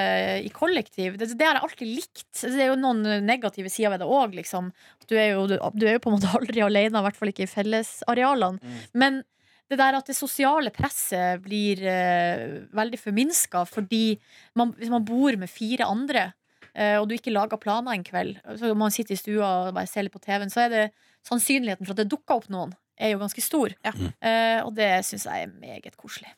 [0.46, 2.30] i kollektiv Det, det har jeg alltid likt.
[2.44, 4.38] Det er jo noen negative sider ved det òg.
[4.38, 4.72] Liksom.
[5.10, 7.34] Du, er jo- du, du er jo på en måte aldri alene, i hvert fall
[7.34, 8.60] ikke i fellesarealene.
[8.62, 8.80] Mm.
[9.04, 9.22] Men
[9.70, 14.15] det der at det sosiale presset blir uh, veldig forminska fordi
[14.58, 16.32] man, hvis man bor med fire andre,
[16.74, 19.89] uh, og du ikke lager planer en kveld, så man sitter i stua og bare
[19.89, 20.86] ser litt på TV-en, så er det
[21.28, 23.70] sannsynligheten for at det dukker opp noen, er jo ganske stor.
[23.86, 23.92] Ja.
[23.96, 24.12] Mm.
[24.28, 26.30] Eh, og det syns jeg er meget koselig.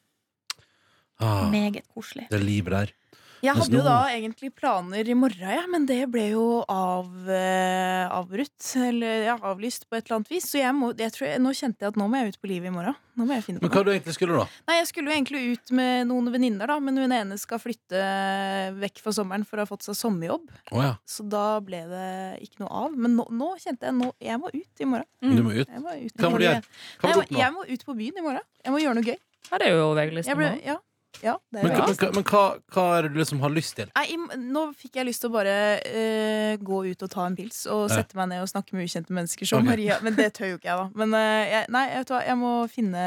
[1.21, 2.27] Ah, Meget koselig.
[2.31, 2.85] det er livet der.
[3.41, 8.05] Jeg hadde jo da egentlig planer i morgen, ja, men det ble jo av, eh,
[8.13, 8.67] avbrutt.
[8.77, 10.45] Eller ja, avlyst på et eller annet vis.
[10.51, 12.51] Så jeg må, jeg tror jeg, nå kjente jeg at nå må jeg ut på
[12.51, 12.97] livet i morgen.
[13.17, 13.87] Nå må jeg finne på Men hva noe.
[13.87, 14.45] du egentlig skulle da?
[14.69, 18.03] Nei, Jeg skulle jo egentlig ut med noen venninner, da, men hun ene skal flytte
[18.81, 20.45] vekk for sommeren for å ha fått seg sommerjobb.
[20.71, 22.05] Å ja, Så da ble det
[22.45, 22.95] ikke noe av.
[22.95, 25.09] Men nå, nå kjente jeg nå, jeg må ut i morgen.
[25.21, 25.65] du må ut.
[25.67, 26.61] Jeg må ut, Hva må du gjøre?
[27.01, 27.41] Hva må du jeg, må, oppnå?
[27.41, 28.47] jeg må ut på byen i morgen.
[28.63, 29.19] Jeg må gjøre noe gøy.
[29.51, 30.63] Ja, det er jo Jeg VG-listen ble, nå.
[30.69, 30.77] ja,
[31.21, 33.91] ja, det er Men, hva- men, hva- hva, er det du liksom har lyst til?
[33.95, 37.65] Nei, nå fikk jeg lyst til å bare uh, gå ut og ta en pils
[37.67, 37.99] og Ja.
[37.99, 39.69] sette meg ned og snakke med ukjente mennesker som okay.
[39.75, 39.99] Maria.
[40.01, 40.89] Men det tør jo ikke jeg, da.
[40.95, 43.05] Men uh, jeg, nei, vet du hva, jeg må finne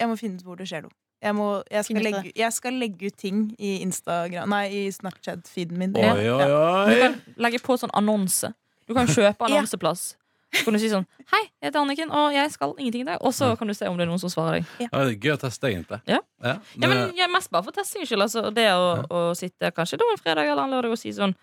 [0.00, 0.94] Jeg må finne ut hvor det skjer noe.
[1.24, 5.78] Jeg, må, jeg, skal legge, jeg skal legge ut ting i Instagram Nei, i Snapchat-feeden
[5.80, 5.94] min.
[5.96, 7.16] Oi, oi, Du kan
[7.46, 8.52] legge på sånn annonse.
[8.84, 10.14] Du kan kjøpe annonseplass.
[10.54, 13.18] Så kan du si sånn Hei, jeg heter Anniken, og jeg skal ingenting i dag.
[13.26, 14.68] Og så kan du se om det er noen som svarer deg.
[14.84, 16.00] Ja, det er gøy å teste, egentlig.
[16.06, 16.20] Ja.
[16.44, 18.22] Ja, Ja, men jeg er Mest bare for testingens skyld.
[18.26, 21.34] Altså, det å, å sitte kanskje da en fredag eller en lørdag og si sånn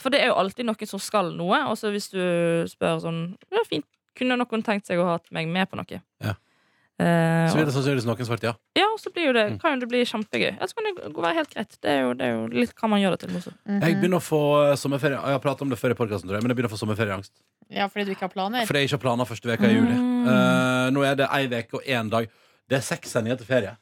[0.00, 1.60] For det er jo alltid noen som skal noe.
[1.70, 2.20] Og så hvis du
[2.72, 3.20] spør sånn
[3.54, 3.86] Ja, fint.
[4.16, 6.00] Kunne noen tenkt seg å ha meg med på noe?
[6.24, 6.34] Ja.
[6.96, 8.54] Eh, så blir det sannsynligvis noen svart ja.
[8.78, 9.58] ja, og så blir jo det, Mm.
[9.60, 10.54] kan jo det bli kjempegøy.
[10.56, 11.76] Ellers kan det være helt greit.
[11.82, 13.36] Det er jo, det er jo litt hva man gjør det til.
[13.36, 13.52] Også.
[13.68, 13.82] Mhm.
[13.84, 16.48] Jeg begynner å få eh, sommerferie Jeg har pratet om det før i jeg, men
[16.48, 17.32] jeg begynner å få sommerferieangst.
[17.68, 18.64] Ja, fordi du ikke har planer?
[18.66, 19.92] Fordi jeg ikke har planer første veka i juli.
[19.92, 20.26] Mm.
[20.26, 22.28] Uh, nå er det ei uke og én dag.
[22.68, 23.76] Det er seks sendinger til ferie.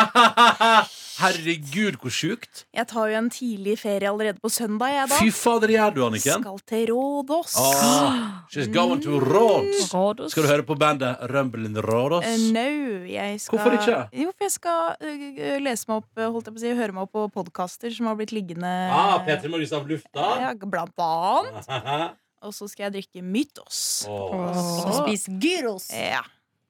[1.20, 2.62] Herregud, hvor sjukt!
[2.72, 5.18] Jeg tar jo en tidlig ferie allerede på søndag, jeg, da.
[5.20, 6.44] Fy fader, gjør du, Anniken?
[6.46, 7.56] Skal til Rådås.
[7.60, 8.14] Ah,
[8.48, 9.90] she's going to Rådås.
[9.92, 10.32] Rådås.
[10.32, 12.24] Skal du høre på bandet Rumbling in Rådås?
[12.24, 12.64] Uh, no,
[13.10, 13.98] jeg skal Hvorfor ikke?
[14.22, 17.04] Jo, for jeg skal øh, lese meg opp, holdt jeg på å si, høre meg
[17.04, 20.32] opp på podkaster som har blitt liggende Ah, P3 Morgens av lufta.
[20.46, 22.16] ja, Blant annet.
[22.48, 24.06] Og så skal jeg drikke Mytos.
[24.08, 24.48] Oh.
[24.88, 25.90] Og spise gyros.
[25.92, 26.22] Ja.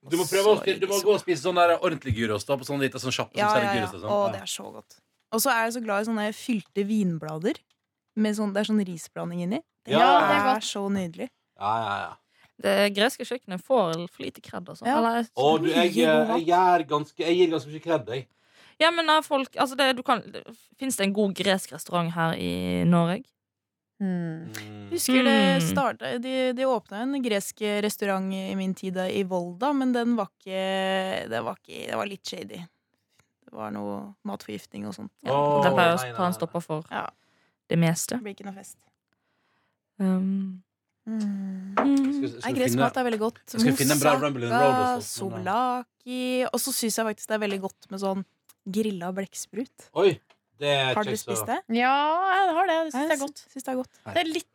[0.08, 2.46] Du må prøve å, du må gå og spise sånn der ordentlig gyros.
[2.48, 3.80] Da, på sånn liten sånn sjappe Ja, som selger ja, ja.
[3.84, 3.98] gyros.
[4.00, 4.32] og Å, sånn.
[4.32, 4.96] det er så godt.
[5.30, 7.60] Og så er jeg så glad i sånne fylte vinblader.
[8.16, 9.60] Med sånn, det er sånn risblanding inni.
[9.86, 10.66] Det Ja, det er er, godt.
[10.70, 11.28] så nydelig.
[11.60, 12.16] Ja, ja, ja.
[12.60, 14.66] Det greske kjøkkenet får for lite kred.
[14.68, 14.84] Altså.
[14.88, 14.96] Ja.
[14.98, 18.26] Eller, Og du, jeg, Mye jeg, gjør ganske, jeg gir ganske mye kred, jeg.
[18.80, 20.20] ja, men er folk altså det, du kan,
[20.80, 23.24] finnes det en god gresk restaurant her i Norge?
[24.00, 24.46] Mm.
[24.90, 29.74] Husker det starta startet, De, de åpna en gresk restaurant i min tid i Volda,
[29.76, 30.62] men den var ikke
[31.28, 32.62] Det var, ikke, det var litt shady.
[33.44, 35.12] Det var noe matforgiftning og sånt.
[35.26, 37.04] Ja, Oh, det pleier å ta en stopper for Ja.
[37.68, 38.16] det meste.
[38.16, 38.78] Det blir ikke noe fest.
[40.00, 40.62] Um,
[41.08, 41.72] Mm.
[41.72, 42.28] Skal, mm.
[42.28, 43.40] skal Nei, gresk finne, mat er veldig godt.
[43.56, 48.24] Moussaka, souvlaki Og så syns jeg faktisk det er veldig godt med sånn
[48.70, 49.88] grilla blekksprut.
[49.98, 50.12] Oi,
[50.60, 51.60] Har du dere spist det?
[51.76, 51.96] Ja,
[52.36, 52.78] jeg har det.
[52.86, 53.44] Det syns jeg er godt.
[53.50, 54.00] Synes det er godt.
[54.06, 54.48] Det er litt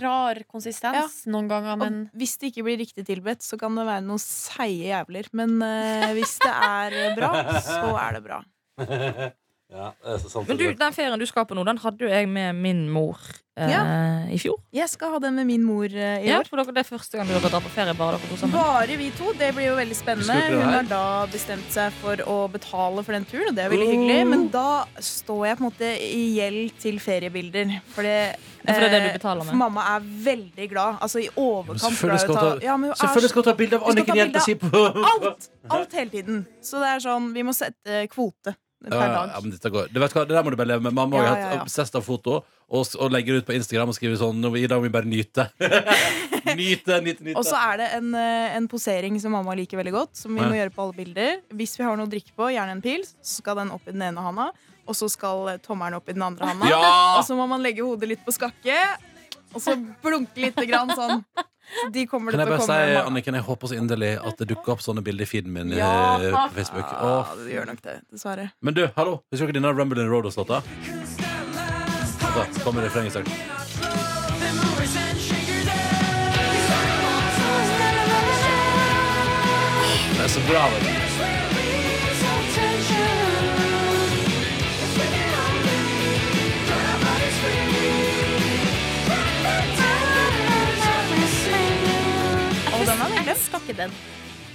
[0.00, 3.86] rar konsistens noen ganger, men Og hvis det ikke blir riktig tilbedt, så kan det
[3.88, 5.30] være noen seige jævler.
[5.34, 7.32] Men uh, hvis det er bra,
[7.66, 8.42] så er det bra.
[9.72, 10.48] ja, det er så sant.
[10.48, 13.16] Men du, den ferien du skal på nå, den hadde jo jeg med min mor
[13.56, 14.58] eh, i fjor.
[14.76, 16.48] Jeg skal ha den med min mor eh, i Ja, år.
[16.50, 18.54] for dere, Det er første gang dere drar på ferie bare dere to sammen.
[18.54, 19.32] Bare vi to.
[19.38, 20.36] Det blir jo veldig spennende.
[20.52, 23.88] Hun har da bestemt seg for å betale for den turen, og det er veldig
[23.90, 24.18] hyggelig.
[24.30, 24.66] Men da
[25.02, 27.78] står jeg på en måte i gjeld til feriebilder.
[27.96, 28.18] For det,
[28.64, 29.52] Ja, for det er det du eh, betaler med.
[29.56, 31.00] For mamma er veldig glad.
[31.04, 33.80] Altså i overkant selvfølgelig glad skal hun ta- ja, er Selvfølgelig skal du ta bilde
[33.80, 35.50] av Anniken Hjelpe si på alt!
[35.72, 36.44] Alt hele tiden.
[36.62, 38.54] Så det er sånn, vi må sette kvote
[38.90, 39.30] per Ja, dag.
[39.34, 39.88] ja, men dette går.
[39.92, 40.92] Du vet hva, det der må du bare leve med.
[40.94, 41.98] Mamma har Ja, ja, hatt ja.
[41.98, 44.82] av foto og, og legger ut på Instagram og skriver sånn "Nå- I dag må
[44.88, 45.48] vi bare nyte.
[46.56, 47.36] nyte, nyte, nyte.
[47.38, 50.40] Og så er det en, eh, en posering som mamma liker veldig godt, som vi
[50.42, 50.48] Ja.
[50.48, 51.40] må gjøre på alle bilder.
[51.54, 53.92] Hvis vi har noe å drikke på, gjerne en pils, så skal den opp i
[53.92, 54.50] den ene handa.
[54.86, 56.66] Og så skal eh, tommelen opp i den andre handa.
[56.68, 57.18] Ja!
[57.18, 58.76] Og så må man legge hodet litt på skakke,
[59.54, 61.22] og så blunke litt grann sånn.
[61.94, 62.96] De kommer Kan jeg bare si.
[63.00, 66.18] Anniken, jeg håper så inderlig at det dukker opp sånne bilder i feeden min Ja.
[66.20, 66.92] eh, på Facebook.
[66.92, 67.32] Åh.
[67.32, 68.50] Ja, det gjør nok det, dessverre.
[68.62, 70.60] Men du, hallo, husker dere denne Rumble in Rodos-låta?
[72.34, 73.30] Da kommer refrenget snart.
[80.16, 80.62] Det er så bra.
[80.70, 81.03] vet
[93.44, 93.90] husker ikke den.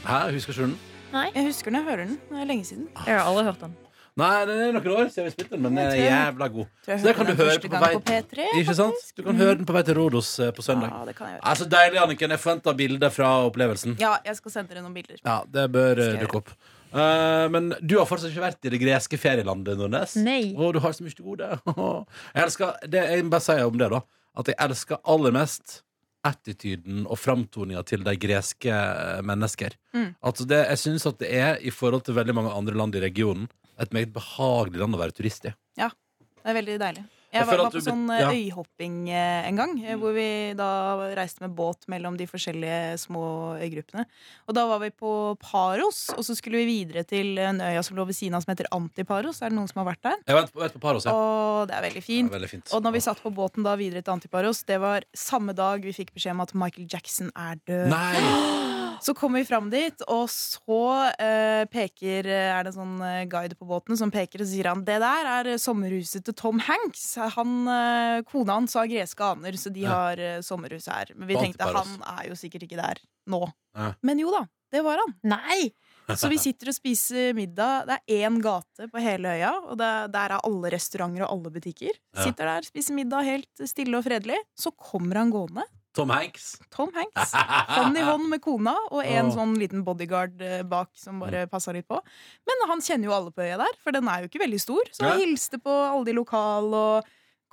[0.06, 0.80] Hæ, husker ikke du den?
[1.14, 1.28] Nei.
[1.36, 2.18] Jeg husker den, jeg hører den.
[2.30, 2.88] Det er lenge siden.
[3.06, 3.76] Jeg har aldri hørt den.
[4.20, 6.72] Nei, det er noen år siden vi spilte den, men den er jævla god.
[6.88, 8.48] Så det kan du høre på vei på P3.
[8.60, 9.12] Ikke sant?
[9.16, 10.90] Du kan høre den på vei til Rodos eh, på søndag.
[10.92, 11.46] Ja, det kan jeg gjøre.
[11.54, 12.34] Altså Deilig, Anniken.
[12.34, 13.96] Jeg forventer bilder fra opplevelsen.
[14.02, 15.22] Ja, jeg skal sende dere noen bilder.
[15.22, 16.54] Ja, det bør eh, dukke opp.
[16.90, 20.18] Uh, men du har fortsatt ikke vært i det greske ferielandet, Nordnes.
[20.18, 20.56] Nei.
[20.58, 21.52] Å, du har så mye til gode.
[22.34, 24.02] jeg elsker det, Jeg må bare si om det, da.
[24.42, 25.84] At jeg elsker aller mest
[26.28, 29.76] attityden og framtoninga til de greske eh, mennesker.
[29.96, 30.10] Mm.
[30.20, 33.04] Altså det, jeg syns at det er, i forhold til veldig mange andre land i
[33.04, 33.48] regionen,
[33.80, 35.56] et meget behagelig land å være turist i.
[35.80, 35.92] Ja,
[36.40, 37.06] Det er veldig deilig.
[37.30, 38.30] Jeg Jeg var, var på sånn eh, ja.
[38.34, 40.70] øyhopping eh, en gang, eh, hvor vi da
[41.14, 43.24] reiste med båt mellom de forskjellige små
[43.62, 44.08] øygruppene.
[44.50, 45.12] Og da var vi på
[45.44, 48.56] Paros, og så skulle vi videre til en øya som lå ved siden av som
[48.56, 49.44] heter Antiparos.
[49.44, 50.18] Er det noen som har vært der?
[50.26, 51.14] Jeg vet, vet på Paros, ja.
[51.14, 52.34] Og det er veldig ja fint.
[52.34, 52.74] veldig fint.
[52.74, 55.94] Og når vi satt på båten da videre til Antiparos, det var samme dag vi
[55.94, 57.94] fikk beskjed om at Michael Jackson er død.
[57.94, 58.88] Nei!
[59.02, 60.80] Så kommer vi fram dit, og så
[61.20, 64.84] eh, peker er det en sånn eh, guide på båten som peker og sier han
[64.88, 67.06] det der er sommerhuset til Tom Hanks.
[67.38, 69.90] Han, eh, kona hans har greske aner, så de Ja.
[69.96, 71.14] har eh, sommerhus her.
[71.16, 73.46] Men vi tenkte han er jo sikkert ikke der nå.
[73.78, 73.94] Ja.
[74.04, 75.16] Men jo da, det var han.
[75.24, 75.70] Nei!
[76.18, 77.84] Så vi sitter og spiser middag.
[77.86, 81.52] Det er én gate på hele øya, og det, der er alle restauranter og alle
[81.54, 81.92] butikker.
[82.18, 82.24] Ja.
[82.26, 84.40] Sitter der, spiser middag helt stille og fredelig.
[84.58, 85.68] Så kommer han gående.
[86.00, 86.48] Tom Hanks.
[86.72, 87.34] Tom Hanks.
[87.76, 91.74] Hånd i hånd med kona og en sånn liten bodyguard eh, bak som bare passa
[91.76, 92.00] litt på.
[92.48, 94.92] Men han kjenner jo alle på øya der, for den er jo ikke veldig stor.
[94.96, 97.10] Så han hilste på alle de lokale og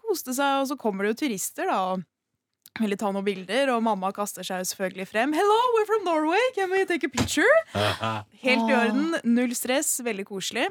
[0.06, 1.80] koste seg, og så kommer det jo turister, da.
[1.96, 2.04] og
[2.76, 5.32] Ville ta noen bilder, og mamma kaster seg selvfølgelig frem.
[5.32, 7.48] Hello, we're from Norway, can we take a picture?
[8.46, 10.66] Helt i orden, null stress, veldig koselig.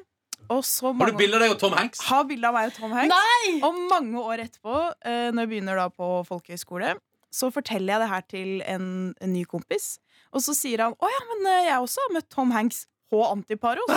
[0.54, 2.04] Og så Har du mange- bilde av deg og Tom Hanks?
[2.06, 3.10] har bilde av meg og Tom Hanks.
[3.10, 3.56] Nei!
[3.66, 6.94] Og mange år etterpå, eh, når jeg begynner da på folkehøyskole,
[7.36, 8.88] så forteller jeg det her til en,
[9.20, 9.96] en ny kompis.
[10.36, 13.20] Og så sier han å ja, men eh, jeg også har møtt Tom Hanks på
[13.28, 13.92] Antiparos.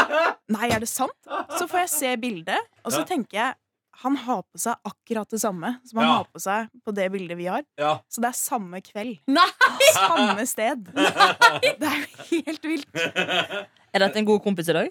[0.54, 1.16] Nei, er det sant?
[1.56, 3.58] Så får jeg se bildet, og så tenker jeg
[4.00, 6.12] han har på seg akkurat det samme som han Ja.
[6.22, 7.64] har på seg på det bildet vi har.
[7.76, 7.98] ja.
[8.08, 9.18] Så det er samme kveld.
[9.28, 9.48] Nei!
[9.92, 10.86] Samme sted.
[11.80, 12.88] Det er jo helt vilt.
[13.92, 14.88] Er dette en god kompis i dag?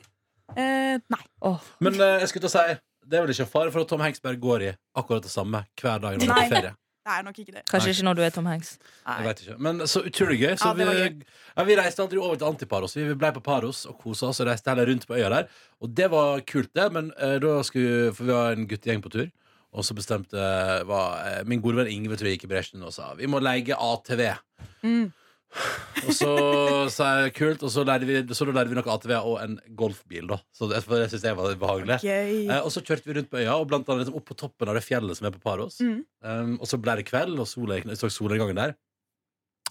[0.53, 1.21] Eh, nei.
[1.45, 1.57] Oh.
[1.81, 2.77] Men eh, jeg skulle til å si
[3.09, 5.63] Det er vel ikke fare for at Tom Hanks bare går i akkurat det samme
[5.79, 6.73] hver dag når han er på ferie?
[7.05, 7.61] Det er nok ikke det.
[7.71, 8.73] Kanskje ikke når du er Tom Hanks.
[9.07, 9.55] Jeg vet ikke.
[9.65, 10.51] Men så utrolig gøy.
[10.59, 11.23] Så Ja, det var vi, gøy.
[11.57, 12.95] ja, vi reiste aldri over til Antiparos.
[12.97, 15.47] Vi ble på Paros og kosa oss og reiste heller rundt på øya der.
[15.81, 16.91] Og det var kult, det.
[16.93, 19.29] Men eh, da skulle For vi var en guttegjeng på tur.
[19.71, 20.37] Og så bestemte
[20.89, 23.39] var, eh, min gode venn Ingve tror jeg gikk i bresjen og sa vi må
[23.39, 24.23] leie ATV.
[26.05, 26.31] Og så
[26.93, 30.27] sa jeg kult, og så lærte vi, så da vi noe ATV og en golfbil.
[30.29, 31.99] da Så det, for det synes jeg var behagelig.
[32.05, 32.45] Gøy.
[32.45, 34.69] Eh, og så kjørte vi rundt på øya, og blant annet liksom opp på toppen
[34.69, 35.81] av det fjellet som er på Paros.
[35.81, 35.99] Mm.
[36.23, 38.77] Um, og så ble det kveld, og sola, gikk jeg så solnedgangen der.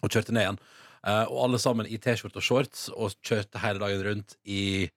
[0.03, 0.61] Og kjørte ned igjen.
[1.07, 4.88] Eh, og alle sammen i T-skjorte og shorts, og kjørte hele dagen rundt i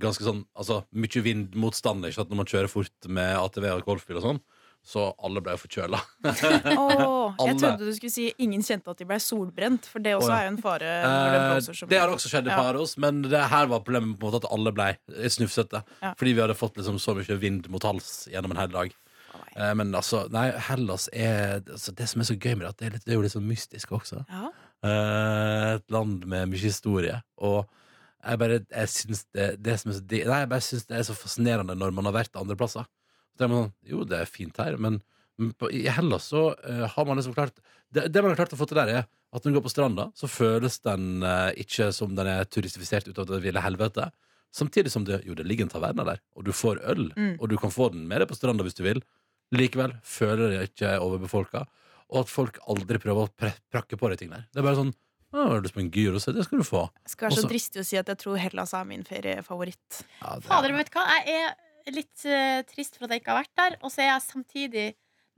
[0.00, 4.20] ganske sånn Altså mye vindmotstand ikke sant, når man kjører fort med ATV og golfbil
[4.20, 4.40] og sånn.
[4.82, 5.98] Så alle ble forkjøla.
[6.26, 10.26] Åh, jeg trodde du skulle si ingen kjente at de ble solbrent, for det også
[10.26, 10.38] oh, ja.
[10.40, 12.58] er jo en fare det Eh, det har også skjedd i Ja.
[12.58, 14.88] Paros, men det her var problemet på en måte at alle ble
[15.30, 15.84] snufsete.
[16.02, 16.12] Ja.
[16.18, 18.96] Fordi vi hadde fått liksom så mye vind mot hals gjennom en hel dag.
[19.32, 22.80] Oh, men altså, nei, Hellas er altså, Det som er så gøy med det, at
[22.80, 24.24] det er, litt, det er jo litt sånn mystisk også.
[24.28, 24.50] Ja.
[24.82, 27.20] Eh, et land med mye historie.
[27.38, 27.62] Og
[28.22, 31.06] jeg bare jeg syns det, det som er så, Nei, jeg bare syns det er
[31.06, 32.86] så fascinerende når man har vært andre plasser.
[33.38, 35.00] Så er man sånn, jo, det er fint her, men
[35.40, 37.56] men på, i Hellas så eh, har man liksom klart
[37.90, 39.70] det, det man har klart å få til der, er at når du går på
[39.72, 44.10] stranda, så føles den eh, ikke som den er turistifisert ut av det ville helvete.
[44.52, 47.38] Samtidig som det, jo, det ligger en taverna der, og du får øl, Mm.
[47.40, 49.00] og du kan få den med deg på stranda hvis du vil.
[49.56, 51.64] Likevel føler det ikke overbefolka,
[52.12, 54.44] og at folk aldri prøver å pre prakke på deg ting der.
[54.52, 54.92] Det er bare sånn
[55.32, 56.28] å, har du lyst på en gyros?
[56.28, 56.84] Det skal du få.
[57.08, 60.04] Jeg skal være så Også- dristig å si at jeg tror Hellas er min feriefavoritt.
[60.20, 61.06] Ja, det er- Fader, men vet du hva?
[61.24, 61.54] Jeg er
[61.90, 64.86] litt uh, trist for at jeg ikke har vært der, og så er jeg samtidig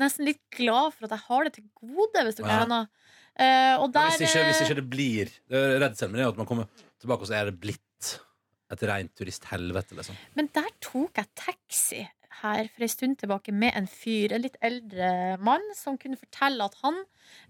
[0.03, 2.57] nesten litt glad for at jeg har det til gode, hvis dere Ja.
[2.61, 2.89] skjønner.
[3.35, 6.37] Uh, og der, hvis, ikke, hvis eh, ikke det blir er Redselen min er at
[6.39, 6.69] man kommer
[7.03, 8.11] tilbake, og så er det blitt
[8.75, 10.19] et rent turisthelvete, liksom.
[10.39, 12.03] Men der tok jeg taxi
[12.43, 16.67] her for en stund tilbake med en fyr, en litt eldre mann, som kunne fortelle
[16.67, 16.99] at han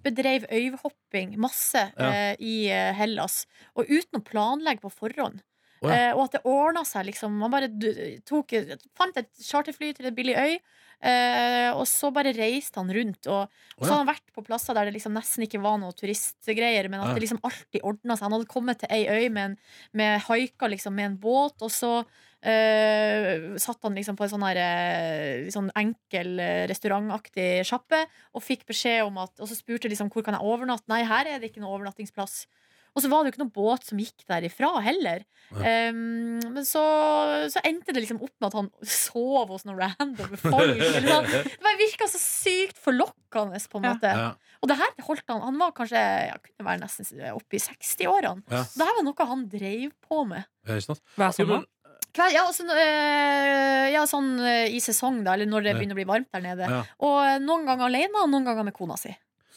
[0.05, 2.33] bedrev øyhopping masse Ja.
[2.33, 3.45] uh, i Hellas,
[3.77, 5.41] og uten å planlegge på forhånd.
[5.85, 5.99] Å, ja.
[6.09, 7.37] Eh, og at det ordna seg, liksom.
[7.41, 7.69] Man bare
[8.27, 8.57] tok,
[8.97, 10.57] fant et charterfly til et billig øy,
[11.05, 13.29] eh, og så bare reiste han rundt.
[13.29, 13.85] Og, og ja.
[13.85, 17.03] så hadde han vært på plasser der det liksom nesten ikke var noe turistgreier, men
[17.03, 17.17] at Ja.
[17.19, 18.29] det liksom alltid ordna seg.
[18.29, 19.59] Han hadde kommet til ei øy med, en,
[19.93, 21.93] med haika liksom med en båt, og så
[22.45, 28.45] eh, satt han liksom på en sånn her eh, sånn enkel eh, restaurantaktig sjappe og
[28.45, 30.89] fikk beskjed om at Og så spurte liksom hvor kan jeg overnatte.
[30.93, 32.45] Nei, her er det ikke noe overnattingsplass.
[32.95, 35.25] Og så var det jo ikke noen båt som gikk derifra heller.
[35.51, 36.83] Um, men så,
[37.51, 40.83] så endte det liksom opp med at han sov hos noen random folk.
[41.09, 41.29] Sånn.
[41.35, 44.15] Det bare virka så sykt forlokkende, på en måte.
[44.15, 44.31] Ja.
[44.63, 48.47] Og det her holdt han Han var kanskje ja, kunne være nesten oppe i 60-årene.
[48.49, 48.63] Ja.
[48.63, 50.47] Det her var noe han drev på med.
[50.65, 50.75] Ja?
[51.19, 51.65] Hver sommer.
[51.65, 51.71] men,
[52.15, 56.07] Ja, altså, øh, ja, sånn øh, i sesong, da, eller når det begynner å bli
[56.07, 56.69] varmt der nede.
[56.71, 56.83] Ja.
[57.03, 59.11] Og øh, noen ganger alene, og noen ganger med kona si.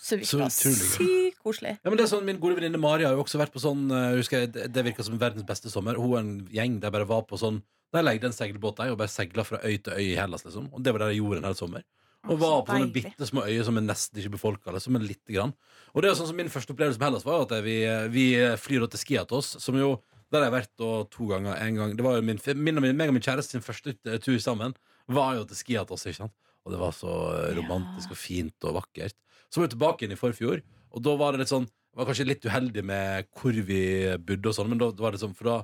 [0.08, 1.74] Så det Så virka utrolig sykt koselig.
[1.84, 3.90] Ja, men det er sånn, Min gode venninne Mari har jo også vært på sånn
[3.92, 6.00] eh, husker jeg, Det, det virka som verdens beste sommer.
[6.00, 7.60] Hun og en gjeng der bare var på sånn
[7.96, 10.46] De leide en seilbåt der og bare seila fra øy til øy i Hellas.
[10.48, 11.86] liksom Og det var det de gjorde en hel sommer.
[12.28, 13.04] Og var på sånne deilig.
[13.06, 14.74] bitte små øyer som er nesten ikke befolka.
[14.76, 15.54] Liksom, men lite grann.
[15.94, 17.78] Og det er jo sånn som Min første opplevelse med Hellas var jo at vi,
[18.12, 18.26] vi
[18.60, 19.96] flyr da til Skiatos, som jo
[20.28, 21.56] der har jeg vært da to ganger.
[21.64, 23.94] En gang, det var jo min, min, og min, meg og min kjæreste sin første
[24.04, 24.76] eh, tur sammen.
[25.08, 26.04] Var jo til Skiatos.
[26.04, 26.36] ikke sant?
[26.68, 29.16] Og det var så eh, romantisk og fint og vakkert.
[29.48, 32.26] Så var vi tilbake igjen i forfjor, og da var det litt sånn Var kanskje
[32.28, 33.78] litt uheldig med hvor vi
[34.22, 35.56] bodde og sånn, men da, var det sånn For da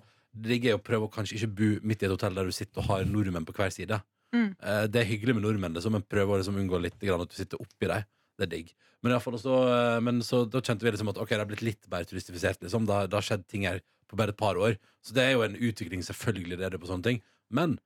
[0.48, 2.82] ligger jeg og prøver å kanskje ikke bo midt i et hotell der du sitter
[2.82, 4.00] og har nordmenn på hver side.
[4.34, 4.48] Mm.
[4.58, 7.30] Eh, det er hyggelig med nordmenn, liksom, men prøver å liksom unngå litt grann at
[7.30, 8.08] du sitter oppi dem.
[8.40, 8.72] Det er digg.
[9.04, 11.52] Men, i fall også, eh, men så, da kjente vi liksom at ok, det har
[11.52, 12.64] blitt litt mer turistifisert.
[12.66, 12.88] Liksom.
[12.90, 14.80] Det, har- det har skjedd ting her på bare et par år.
[15.06, 17.22] Så det er jo en utvikling, selvfølgelig, det er det på sånne ting.
[17.54, 17.78] Men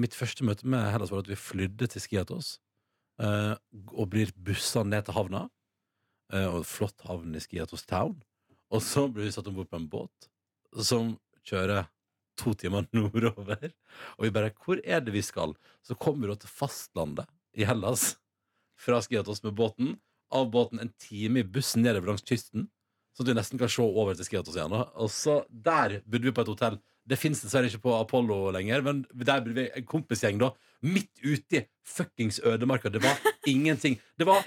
[0.00, 2.58] mitt første møte med Hellas var at vi flydde til Skiatos.
[3.20, 3.54] eh,
[3.92, 5.48] og blir bussa ned til havna.
[6.32, 8.22] eh, og flott havn i Skiatos Town.
[8.70, 10.28] Og så blir vi satt om bord på en båt
[10.84, 11.14] som
[11.48, 11.88] kjører
[12.36, 13.72] to timer nordover.
[14.18, 15.54] Og vi bare Hvor er det vi skal?
[15.82, 18.18] Så kommer vi til fastlandet i Hellas
[18.78, 19.96] fra Skiatos med båten.
[20.30, 22.68] Av båten en time i bussen nedover langs kysten.
[23.16, 24.72] Så vi nesten kan se over til Skiatos igjen.
[24.72, 26.78] Og så Der bodde vi på et hotell.
[27.08, 30.50] Det fins dessverre ikke på Apollo lenger, men der ble vi en kompisgjeng da.
[30.84, 32.92] Midt ute i fuckings ødemarka.
[32.92, 33.16] Det var
[33.52, 33.96] ingenting.
[34.18, 34.44] Det var,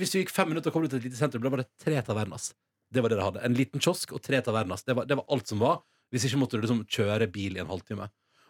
[0.00, 1.70] Hvis du gikk fem minutter og kom ut til et lite sentrum, da var det
[1.82, 2.52] tre tavernas.
[2.88, 3.44] Det var det det hadde.
[3.44, 4.86] En liten kiosk og tre tavernas.
[4.86, 5.82] Det var, det var alt som var.
[6.08, 8.08] Hvis ikke måtte du liksom kjøre bil i en halvtime.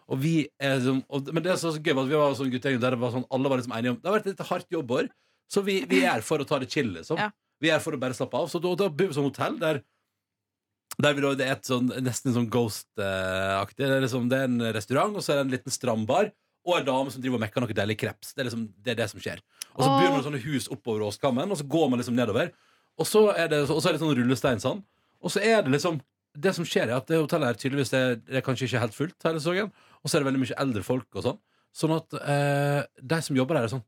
[0.09, 2.79] Og vi er liksom, og, men det er så gøy at vi var sånn guttegjeng
[2.81, 5.09] der var sånn, alle var liksom enige om Det har vært et litt hardt jobbår,
[5.51, 7.19] så vi, vi er for å ta det chill, liksom.
[7.21, 7.27] Ja.
[7.61, 8.47] Vi er for å bare slappe av.
[8.49, 9.81] Så da, da bor vi på sånn hotell der
[11.03, 13.85] der vil det et sånn, nesten sånn Ghost-aktig.
[13.85, 16.31] Det, liksom, det er en restaurant, og så er det en liten strandbar.
[16.67, 18.33] og en dame som driver og mekker noe deilig kreps.
[18.35, 19.39] Det er liksom det, er det som skjer.
[19.73, 22.51] Og så begynner det sånne hus oppover Åskammen, og så går man liksom nedover.
[22.99, 24.83] Og så er det, så er det sånn rullestein sånn.
[25.23, 26.01] Og så er det liksom
[26.39, 28.93] Det som skjer, er at det hotellet her tydeligvis det, det er kanskje ikke helt
[28.93, 29.71] fullt hele sesongen.
[30.03, 31.39] Og så er det veldig mye eldre folk og sånn.
[31.75, 33.83] Sånn at eh, de som jobber der, er sånn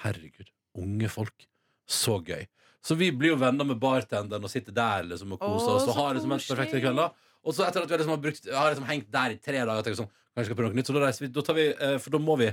[0.00, 0.48] Herregud,
[0.80, 1.44] unge folk.
[1.84, 2.46] Så gøy.
[2.84, 5.88] Så vi blir jo venner med bartenderen og sitter der liksom og koser oss.
[5.88, 7.10] Og har liksom helt perfekte kvelder.
[7.48, 9.82] Og så etter at vi liksom har brukt, har liksom hengt der i tre dager,
[9.84, 10.88] tenker sånn, kanskje skal prøve noe nytt.
[10.90, 12.48] Så da reiser vi, da tar vi, eh, for da må vi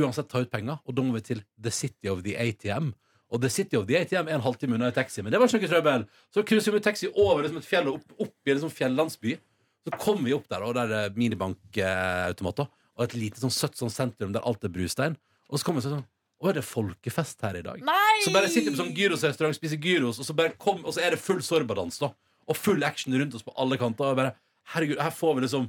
[0.00, 2.92] uansett ta ut penger, og da må vi til The City of the ATM.
[3.30, 5.50] Og The City of the ATM er en halvtime unna i taxi, men det var
[5.50, 6.06] ikke noe trøbbel.
[6.34, 8.74] Så cruiser vi med taxi over liksom et fjell og opp, opp i en sånn
[8.74, 9.36] fjellandsby.
[9.86, 12.68] Så kommer vi opp der, og der er minibankautomater.
[12.98, 15.16] Og et lite sånn søtt sånn sentrum der alt er brustein.
[15.48, 16.06] Og så kommer vi sånn
[16.40, 17.82] Å, er det folkefest her i dag?
[17.84, 18.20] Nei!
[18.24, 21.02] Så bare sitter vi på sånn gyrosrestaurant, spiser gyros, og så, bare kom, og så
[21.04, 22.08] er det full sorbadans, da.
[22.48, 24.14] Og full action rundt oss på alle kanter.
[24.14, 24.32] Og bare,
[24.72, 25.68] herregud, her får vi liksom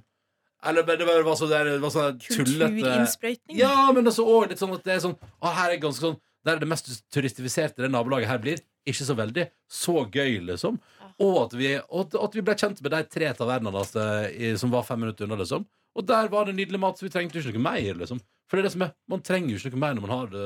[0.63, 3.57] Eller det var så, det var sånn Kulturinnsprøytning.
[3.59, 6.17] Ja, men også også litt sånn at det er sånn Å, her er ganske sånn
[6.45, 8.61] Der er det mest turistifiserte det nabolaget her blir.
[8.87, 9.47] Ikke så veldig.
[9.69, 10.79] Så gøy, liksom.
[11.21, 14.81] Og at vi, og at- vi ble kjent med de tre tavernene altså, som var
[14.87, 15.67] fem minutter unna, liksom.
[15.93, 18.21] Og der var det nydelig mat, så vi trengte ikke noe mer, liksom.
[18.51, 20.31] For det er det som er Man trenger jo ikke noe mer når man har
[20.33, 20.45] det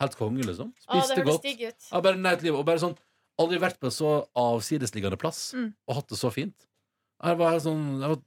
[0.00, 0.74] helt konge, liksom.
[0.88, 1.46] Å, det godt.
[1.90, 2.58] Ja, bare nært livet.
[2.60, 2.96] Og bare sånn
[3.40, 5.70] Aldri vært på en så avsidesliggende plass Mm.
[5.88, 6.66] og hatt det så fint.
[7.24, 8.18] Det var, sånn, det var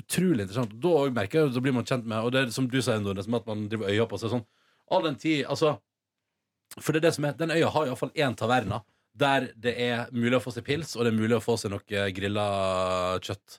[0.00, 0.72] utrolig interessant.
[0.80, 3.28] Da merker jeg, da blir man kjent med Og det er som du sier, Nordnes,
[3.28, 4.46] at man driver øya på seg sånn.
[4.90, 5.74] All den tid, altså
[6.80, 8.82] For det er det som er Den øya har iallfall én taverna
[9.16, 11.70] der det er mulig å få seg pils, og det er mulig å få seg
[11.72, 12.42] noe grilla
[13.24, 13.54] kjøtt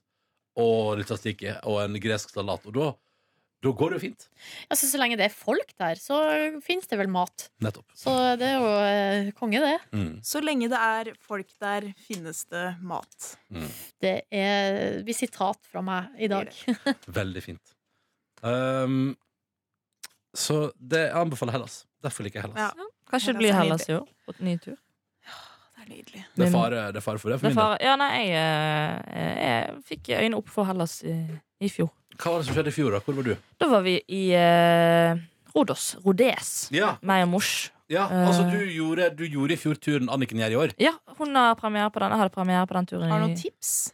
[0.61, 2.61] og litt tzatziki og en gresk salat.
[2.69, 2.91] Og da,
[3.63, 4.27] da går det jo fint.
[4.69, 6.19] Altså, så lenge det er folk der, så
[6.65, 7.47] fins det vel mat.
[7.63, 7.87] Nettopp.
[7.97, 9.77] Så det er jo eh, konge, det.
[9.95, 10.11] Mm.
[10.25, 13.31] Så lenge det er folk der, finnes det mat.
[14.03, 16.51] Det er visitat sitat fra meg i dag.
[17.19, 17.75] Veldig fint.
[18.41, 19.15] Um,
[20.37, 21.85] så det jeg anbefaler Hellas.
[22.03, 22.75] Derfor liker jeg Hellas.
[22.75, 22.91] Ja.
[23.07, 24.07] Kanskje det blir Hellas i år.
[24.27, 24.77] På ny tur.
[25.87, 26.23] Det nydelig.
[26.35, 27.39] Det, er fare, det er fare for det.
[27.39, 27.85] For Det min del.
[27.87, 31.15] ja, nei, jeg, eh, jeg fikk øynene opp for Hellas i,
[31.63, 31.89] i fjor.
[32.17, 32.91] Hva var det som skjedde i fjor?
[32.97, 32.99] da?
[33.05, 33.33] Hvor var du?
[33.61, 35.19] Da var vi i eh,
[35.55, 35.95] Rodos.
[36.05, 36.53] Rodes.
[36.75, 37.51] Ja, Meg og mors.
[37.89, 40.73] ja altså du gjorde, du gjorde i fjor turen Anniken gjør i år.
[40.81, 42.11] Ja, hun har premiere på den.
[42.11, 43.93] Jeg hadde premiere på den turen Har du noen tips?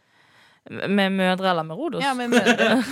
[0.70, 2.00] med mødre eller med Rodos.
[2.02, 2.82] Ja, med mødre.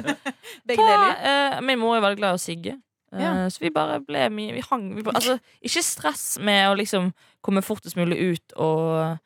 [0.66, 1.12] Begge deler.
[1.22, 2.72] eh, min mor er veldig glad i å sigge.
[3.12, 3.48] Eh, Ja.
[3.50, 7.12] Så vi bare ble mye Vi hang vi, bare- altså, Ikke stress med å liksom
[7.42, 9.18] komme fortest mulig ut og,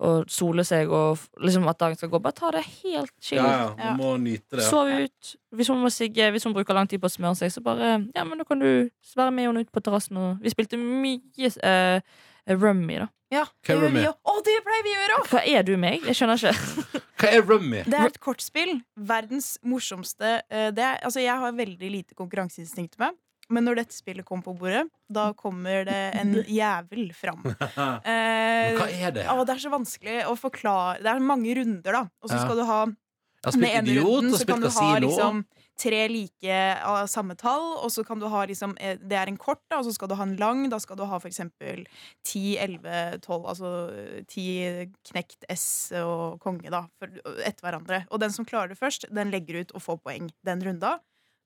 [0.00, 2.20] og sole seg og liksom at dagen skal gå.
[2.22, 3.38] Bare ta det helt chill.
[3.38, 4.62] Ja, ja, man må nyte det.
[4.64, 4.70] Ja.
[4.70, 5.34] Sove ut.
[5.54, 8.08] Hvis hun må sigge, hvis hun bruker lang tid på å smøre seg, så bare
[8.14, 10.16] Ja, men da kan du være med henne ut på terrassen.
[10.16, 12.00] og- Vi spilte mye eh,
[12.48, 13.08] rummy, da.
[13.30, 14.02] Ja, Hva er rummy?
[14.08, 15.16] Å, det pleier vi å gjøre!
[15.28, 16.00] Hva er du meg?
[16.06, 17.02] Jeg skjønner ikke.
[17.20, 17.82] Hva er rummy?
[17.84, 18.78] Det er et kortspill.
[18.96, 23.12] Verdens morsomste eh, det er, Altså, jeg har veldig lite konkurranseinstinkt med.
[23.50, 27.42] Men når dette spillet kommer på bordet, da kommer det en jævel fram.
[27.48, 29.26] Men Eh, Hva er det?
[29.32, 30.98] å, det er så vanskelig å forklare.
[31.04, 32.02] Det er mange runder, da.
[32.22, 32.44] Og så Ja.
[32.44, 34.80] skal du ha Jeg har med spilt ene idiot runden og så kan spilt du
[34.82, 35.44] ha liksom
[35.78, 39.36] tre like av samme tall, og så kan du ha liksom eh, Det er en
[39.38, 40.64] kort, da, og så skal du ha en lang.
[40.68, 41.84] Da skal du ha for eksempel
[42.26, 47.08] 10, 11, 12 Altså eh, 10 knekt S og konge, da, for,
[47.46, 48.02] etter hverandre.
[48.10, 50.98] Og den som klarer det først, den legger ut og får poeng den runda.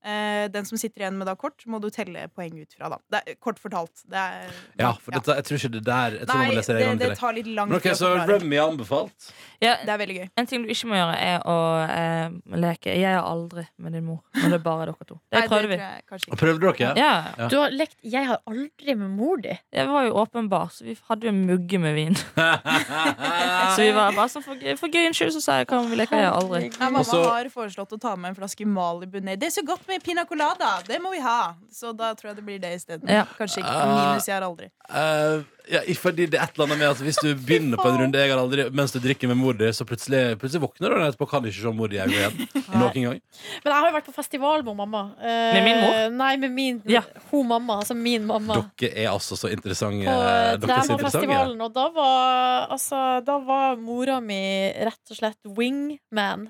[0.04, 2.96] Eh, den som sitter igjen med da kort, må du telle poeng ut fra, da.
[3.12, 4.02] Det er, kort fortalt.
[4.10, 4.48] Det er,
[4.80, 7.32] Ja, for dette, jeg tror ikke det der Jeg tror Nei, det, det det tar
[7.36, 9.28] litt lang tid Okay, Så Remy rummy er anbefalt.
[9.62, 10.28] Ja, Det er veldig gøy.
[10.36, 14.04] en ting du ikke må gjøre, er å eh, leke 'Jeg er aldri' med din
[14.04, 14.20] mor.
[14.34, 15.20] Når det er bare dere to.
[15.30, 15.78] Det Nei, prøvde vi.
[16.32, 16.38] Og.
[16.38, 16.92] Prøvde dere?
[16.98, 17.48] Ja, Ja.
[17.48, 19.58] Du har lekt 'Jeg har aldri med mor di'.
[19.72, 22.14] Det var jo åpenbar, så vi hadde jo en mugge med vin.
[23.76, 25.96] Så vi var bare sånn for, gøy- for gøyens skyld så sa jeg kan vi
[25.96, 26.72] leke 'Jeg har aldri'.
[26.80, 29.38] Ja, mamma har foreslått å ta med en flaske Malibu ned.
[29.40, 30.78] Det er så godt med pina colada!
[30.86, 31.54] Det må vi ha!
[31.72, 33.08] Så da tror jeg det blir det isteden.
[33.08, 33.24] Ja.
[33.38, 33.90] Kanskje ikke Ah.
[34.12, 34.70] minus jeg har aldri.
[34.92, 37.98] Uh, ja, fordi det er et eller annet med at Hvis du begynner på en
[38.00, 40.96] runde jeg har aldri mens du drikker med mor di, så plutselig, plutselig våkner du
[40.98, 42.48] og etterpå kan du ikke se mor di i øynene igjen.
[42.82, 43.20] Noen gang.
[43.62, 45.02] Men jeg har jo vært på festival med mamma.
[45.20, 46.00] Uh, Med min mor?
[46.22, 47.02] Nei, med min Ja.
[47.30, 48.62] Ho mamma, altså min mamma.
[48.80, 50.04] Dere er altså så interessante.
[50.08, 51.40] På Dere er så interessante.
[51.62, 56.48] Og da var, altså, da var mora mi rett og slett wingman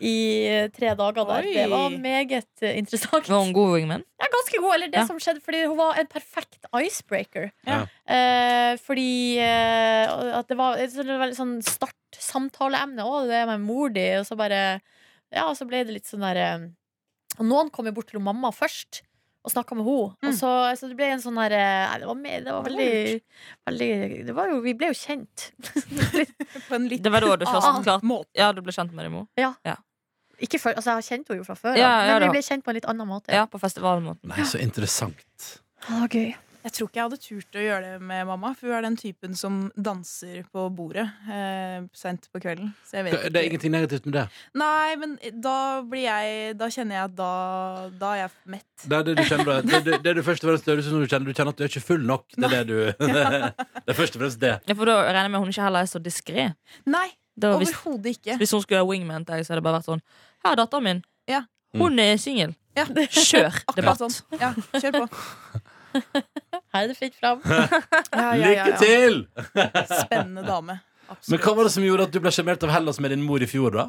[0.00, 1.46] i tre dager der.
[1.46, 1.52] Oi.
[1.54, 3.28] Det var meget eh, interessant.
[3.30, 4.02] Var hun god wingman?
[4.20, 5.06] Ja, ganske god, eller det Ja.
[5.06, 7.86] som skjedde Fordi hun var en perfekt icebreaker Ja.
[8.10, 13.60] eh, Fordi eh, At det var et veldig sånn start Samtaleemne Å, det er med
[13.64, 14.80] mor di Og så bare
[15.32, 16.66] Ja, og så ble det litt sånn der eh,
[17.38, 19.02] Og noen kom jo bort til mamma først
[19.44, 20.28] Og snakket med henne Mm.
[20.30, 22.62] Og så, så det ble en sånn der eh, Nei, det var, med, det var
[22.64, 23.20] veldig,
[23.68, 23.88] veldig
[24.28, 25.50] det var jo, Vi ble jo kjent
[26.68, 27.82] På en litt Det var da du først Ah.
[27.84, 28.30] klart måte.
[28.38, 29.26] Ja, du ble kjent med Remo?
[29.36, 29.52] Ja.
[29.68, 29.76] ja.
[30.42, 32.42] Ikke for, altså, jeg har kjent henne jo fra før, Ja, ja, men vi ble
[32.46, 33.30] kjent på en litt annen måte.
[33.36, 34.32] Ja, på festivalmåten.
[34.32, 35.20] Nei, så interessant.
[35.84, 36.32] Det var gøy.
[36.64, 38.94] Jeg tror ikke jeg hadde turt å gjøre det med mamma, for hun er den
[38.96, 42.70] typen som danser på bordet eh, sent på kvelden.
[42.88, 44.22] Så jeg vet Det er ingenting negativt med det.
[44.56, 45.12] Nei, men
[45.44, 47.28] da blir jeg Da kjenner jeg at da,
[48.00, 48.86] da er jeg mett.
[48.86, 50.94] Det er det du kjenner det, det, det, det du først og fremst høres ut
[50.94, 52.24] som du kjenner, du kjenner at du er ikke full nok.
[52.32, 53.04] Det er det du
[53.84, 54.54] Det er først og fremst det.
[54.64, 56.48] Ja, for da regner jeg med hun ikke heller er så diskré.
[56.88, 57.06] Nei,
[57.44, 58.38] overhodet ikke.
[58.40, 60.02] hvis hun skulle ha wingman til deg, så hadde det bare vært sånn
[60.46, 61.04] Her er datteren min.
[61.28, 61.44] Ja.
[61.76, 62.56] Hun er singel.
[62.78, 62.88] Ja.
[62.88, 64.00] Kjør debatt.
[64.00, 64.40] sånn.
[64.40, 65.06] Ja, kjør på.
[66.74, 67.42] Her er det fritt fram.
[68.14, 69.20] Ja, ja, ja, Lykke til!
[70.00, 70.80] Spennende dame.
[71.08, 71.28] Absolutt.
[71.30, 73.42] Men hva var det som gjorde at du ble sjarmert av Hellas med din mor
[73.44, 73.84] i fjor, da?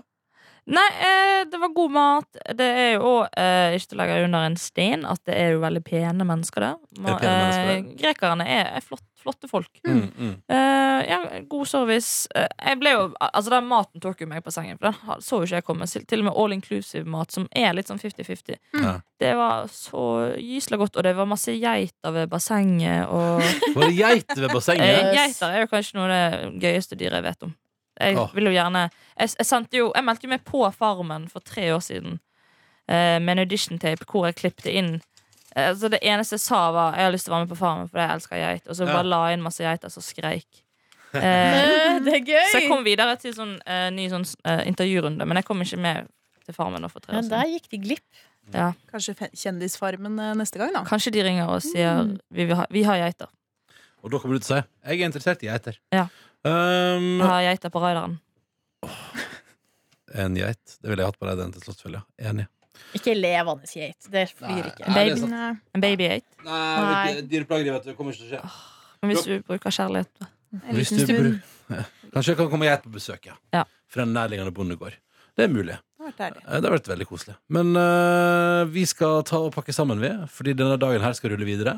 [0.66, 2.38] Nei, eh, det var god mat.
[2.58, 5.52] Det er jo òg, eh, ikke til å legge under en stein, at det er
[5.54, 6.80] jo veldig pene mennesker der.
[6.98, 7.76] Ma, er pene mennesker der.
[7.76, 9.70] Eh, grekerne er, er flott, flotte folk.
[9.86, 10.32] Mm, mm.
[10.50, 11.20] Eh, ja,
[11.52, 12.26] god service.
[12.34, 15.42] Eh, jeg ble jo, altså Den maten tok jo meg på sengen, for den så
[15.44, 15.90] jo ikke jeg komme.
[15.94, 18.58] Til og med all inclusive-mat, som er litt sånn 50-50.
[18.82, 18.98] Ja.
[19.22, 20.08] Det var så
[20.42, 23.06] gyselig godt, og det var masse geiter ved bassenget.
[23.06, 23.46] Og
[23.78, 25.14] Var det geiter ved eh, bassenget?
[25.14, 27.54] geiter er jo kanskje noe av det gøyeste dyret jeg vet om.
[27.96, 28.90] Jeg vil jo gjerne
[29.20, 32.18] Jeg, jeg, jo, jeg meldte jo meg på Farmen for tre år siden
[32.90, 34.90] eh, med en audition-tape hvor jeg klippte inn
[35.56, 37.60] eh, altså Det eneste jeg sa, var jeg har lyst til å være med på
[37.62, 38.68] Farmen fordi jeg elsker geit.
[38.68, 38.94] Og så Ja.
[38.98, 40.46] bare la jeg inn masse geiter som skreik.
[41.16, 42.46] Eh, Eh, Det er gøy!
[42.52, 45.80] så jeg kom videre til sånn eh, ny sånn, eh, intervjurunde, men jeg kom ikke
[45.80, 46.10] med
[46.46, 47.30] til Farmen nå for tre år siden.
[47.32, 48.24] Men der gikk de glipp.
[48.54, 48.74] Ja.
[48.92, 50.84] Kanskje Kjendisfarmen eh, neste gang, da.
[50.86, 52.20] Kanskje de ringer og sier Mm.
[52.36, 53.32] vi, ha, vi har geiter.
[54.04, 55.80] Og da kommer du til å si jeg er interessert i geiter.
[55.96, 56.04] Ja.
[56.46, 58.20] Um, Vi har geiter på raideren.
[60.16, 60.78] En geit.
[60.82, 62.04] Det ville jeg hatt på raideren til Slottsfjell, ja.
[62.32, 62.46] Enig.
[62.96, 64.08] Ikke levende geit.
[64.12, 64.86] Det flyr ikke.
[64.88, 65.20] Nei, det er Baby.
[65.22, 65.32] sant.
[65.36, 65.50] Nei.
[65.76, 66.26] En babygeit.
[66.46, 67.22] Nei.
[67.32, 67.90] dyreplager, vet du.
[67.92, 68.52] Det kommer ikke til å skje.
[69.02, 71.26] Men hvis du bruker kjærlighet En Hvis liten du stund.
[71.68, 73.36] bruk- Kanskje jeg kan komme geit på besøk, ja.
[73.54, 73.64] Ja.
[73.92, 74.94] Fra en nærliggende bondegård.
[75.36, 75.76] Det er mulig.
[75.76, 76.44] Det har vært deilig.
[76.46, 77.36] Eh, Det har vært veldig koselig.
[77.50, 80.12] Men eh, vi skal ta og pakke sammen, vi.
[80.32, 81.74] Fordi denne dagen her skal rulle videre.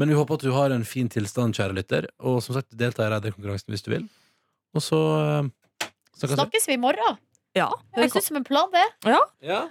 [0.00, 2.08] Men vi håper at du har en fin tilstand, kjære lytter.
[2.24, 4.06] Og som sagt, delta i Reidar-konkurransen hvis du vil.
[4.74, 5.00] Og så
[5.42, 5.50] uh,
[6.14, 6.40] snakkes vi.
[6.40, 7.22] Snakkes vi i morgen?
[7.54, 7.70] Ja.
[7.94, 8.84] Høres ut som en plan, det.
[9.06, 9.64] Ja.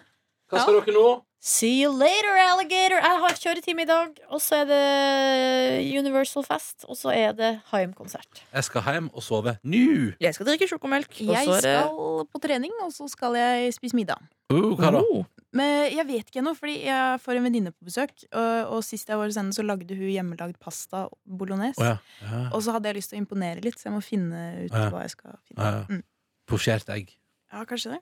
[0.51, 1.07] Hva skal dere nå?
[1.43, 3.01] See you later, alligator.
[3.03, 4.19] Jeg har kjøretime i dag.
[4.31, 6.85] Og så er det Universal Fest.
[6.87, 8.45] Og så er det Haim-konsert.
[8.53, 10.13] Jeg skal hjem og sove nå.
[10.23, 11.11] Jeg skal drikke sjokomelk.
[11.25, 14.23] Og Jeg så er det skal på trening, og så skal jeg spise middag.
[14.53, 15.01] Uh, hva da?
[15.03, 15.27] Oh.
[15.51, 18.15] Men jeg vet ikke ennå, fordi jeg får en venninne på besøk.
[18.31, 21.83] Og, og sist jeg var hos henne, så lagde hun hjemmelagd pasta bolognese.
[21.83, 21.99] Å ja.
[22.23, 22.41] ja.
[22.55, 24.87] Og så hadde jeg lyst til å imponere litt, så jeg må finne ut Ja.
[24.95, 25.59] hva jeg skal finne.
[25.59, 25.85] Ja, ja.
[25.91, 26.03] Mm.
[26.47, 27.13] Posjert egg.
[27.53, 28.01] Ja, kanskje det.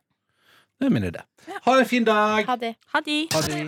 [0.81, 1.21] Det er min idé.
[1.67, 2.45] Ha en fin dag!
[2.47, 2.73] Ha det.
[2.93, 3.27] Ha det.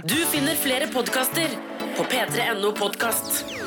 [0.10, 1.54] Du finner flere podkaster
[1.98, 3.62] på p3.no podkast.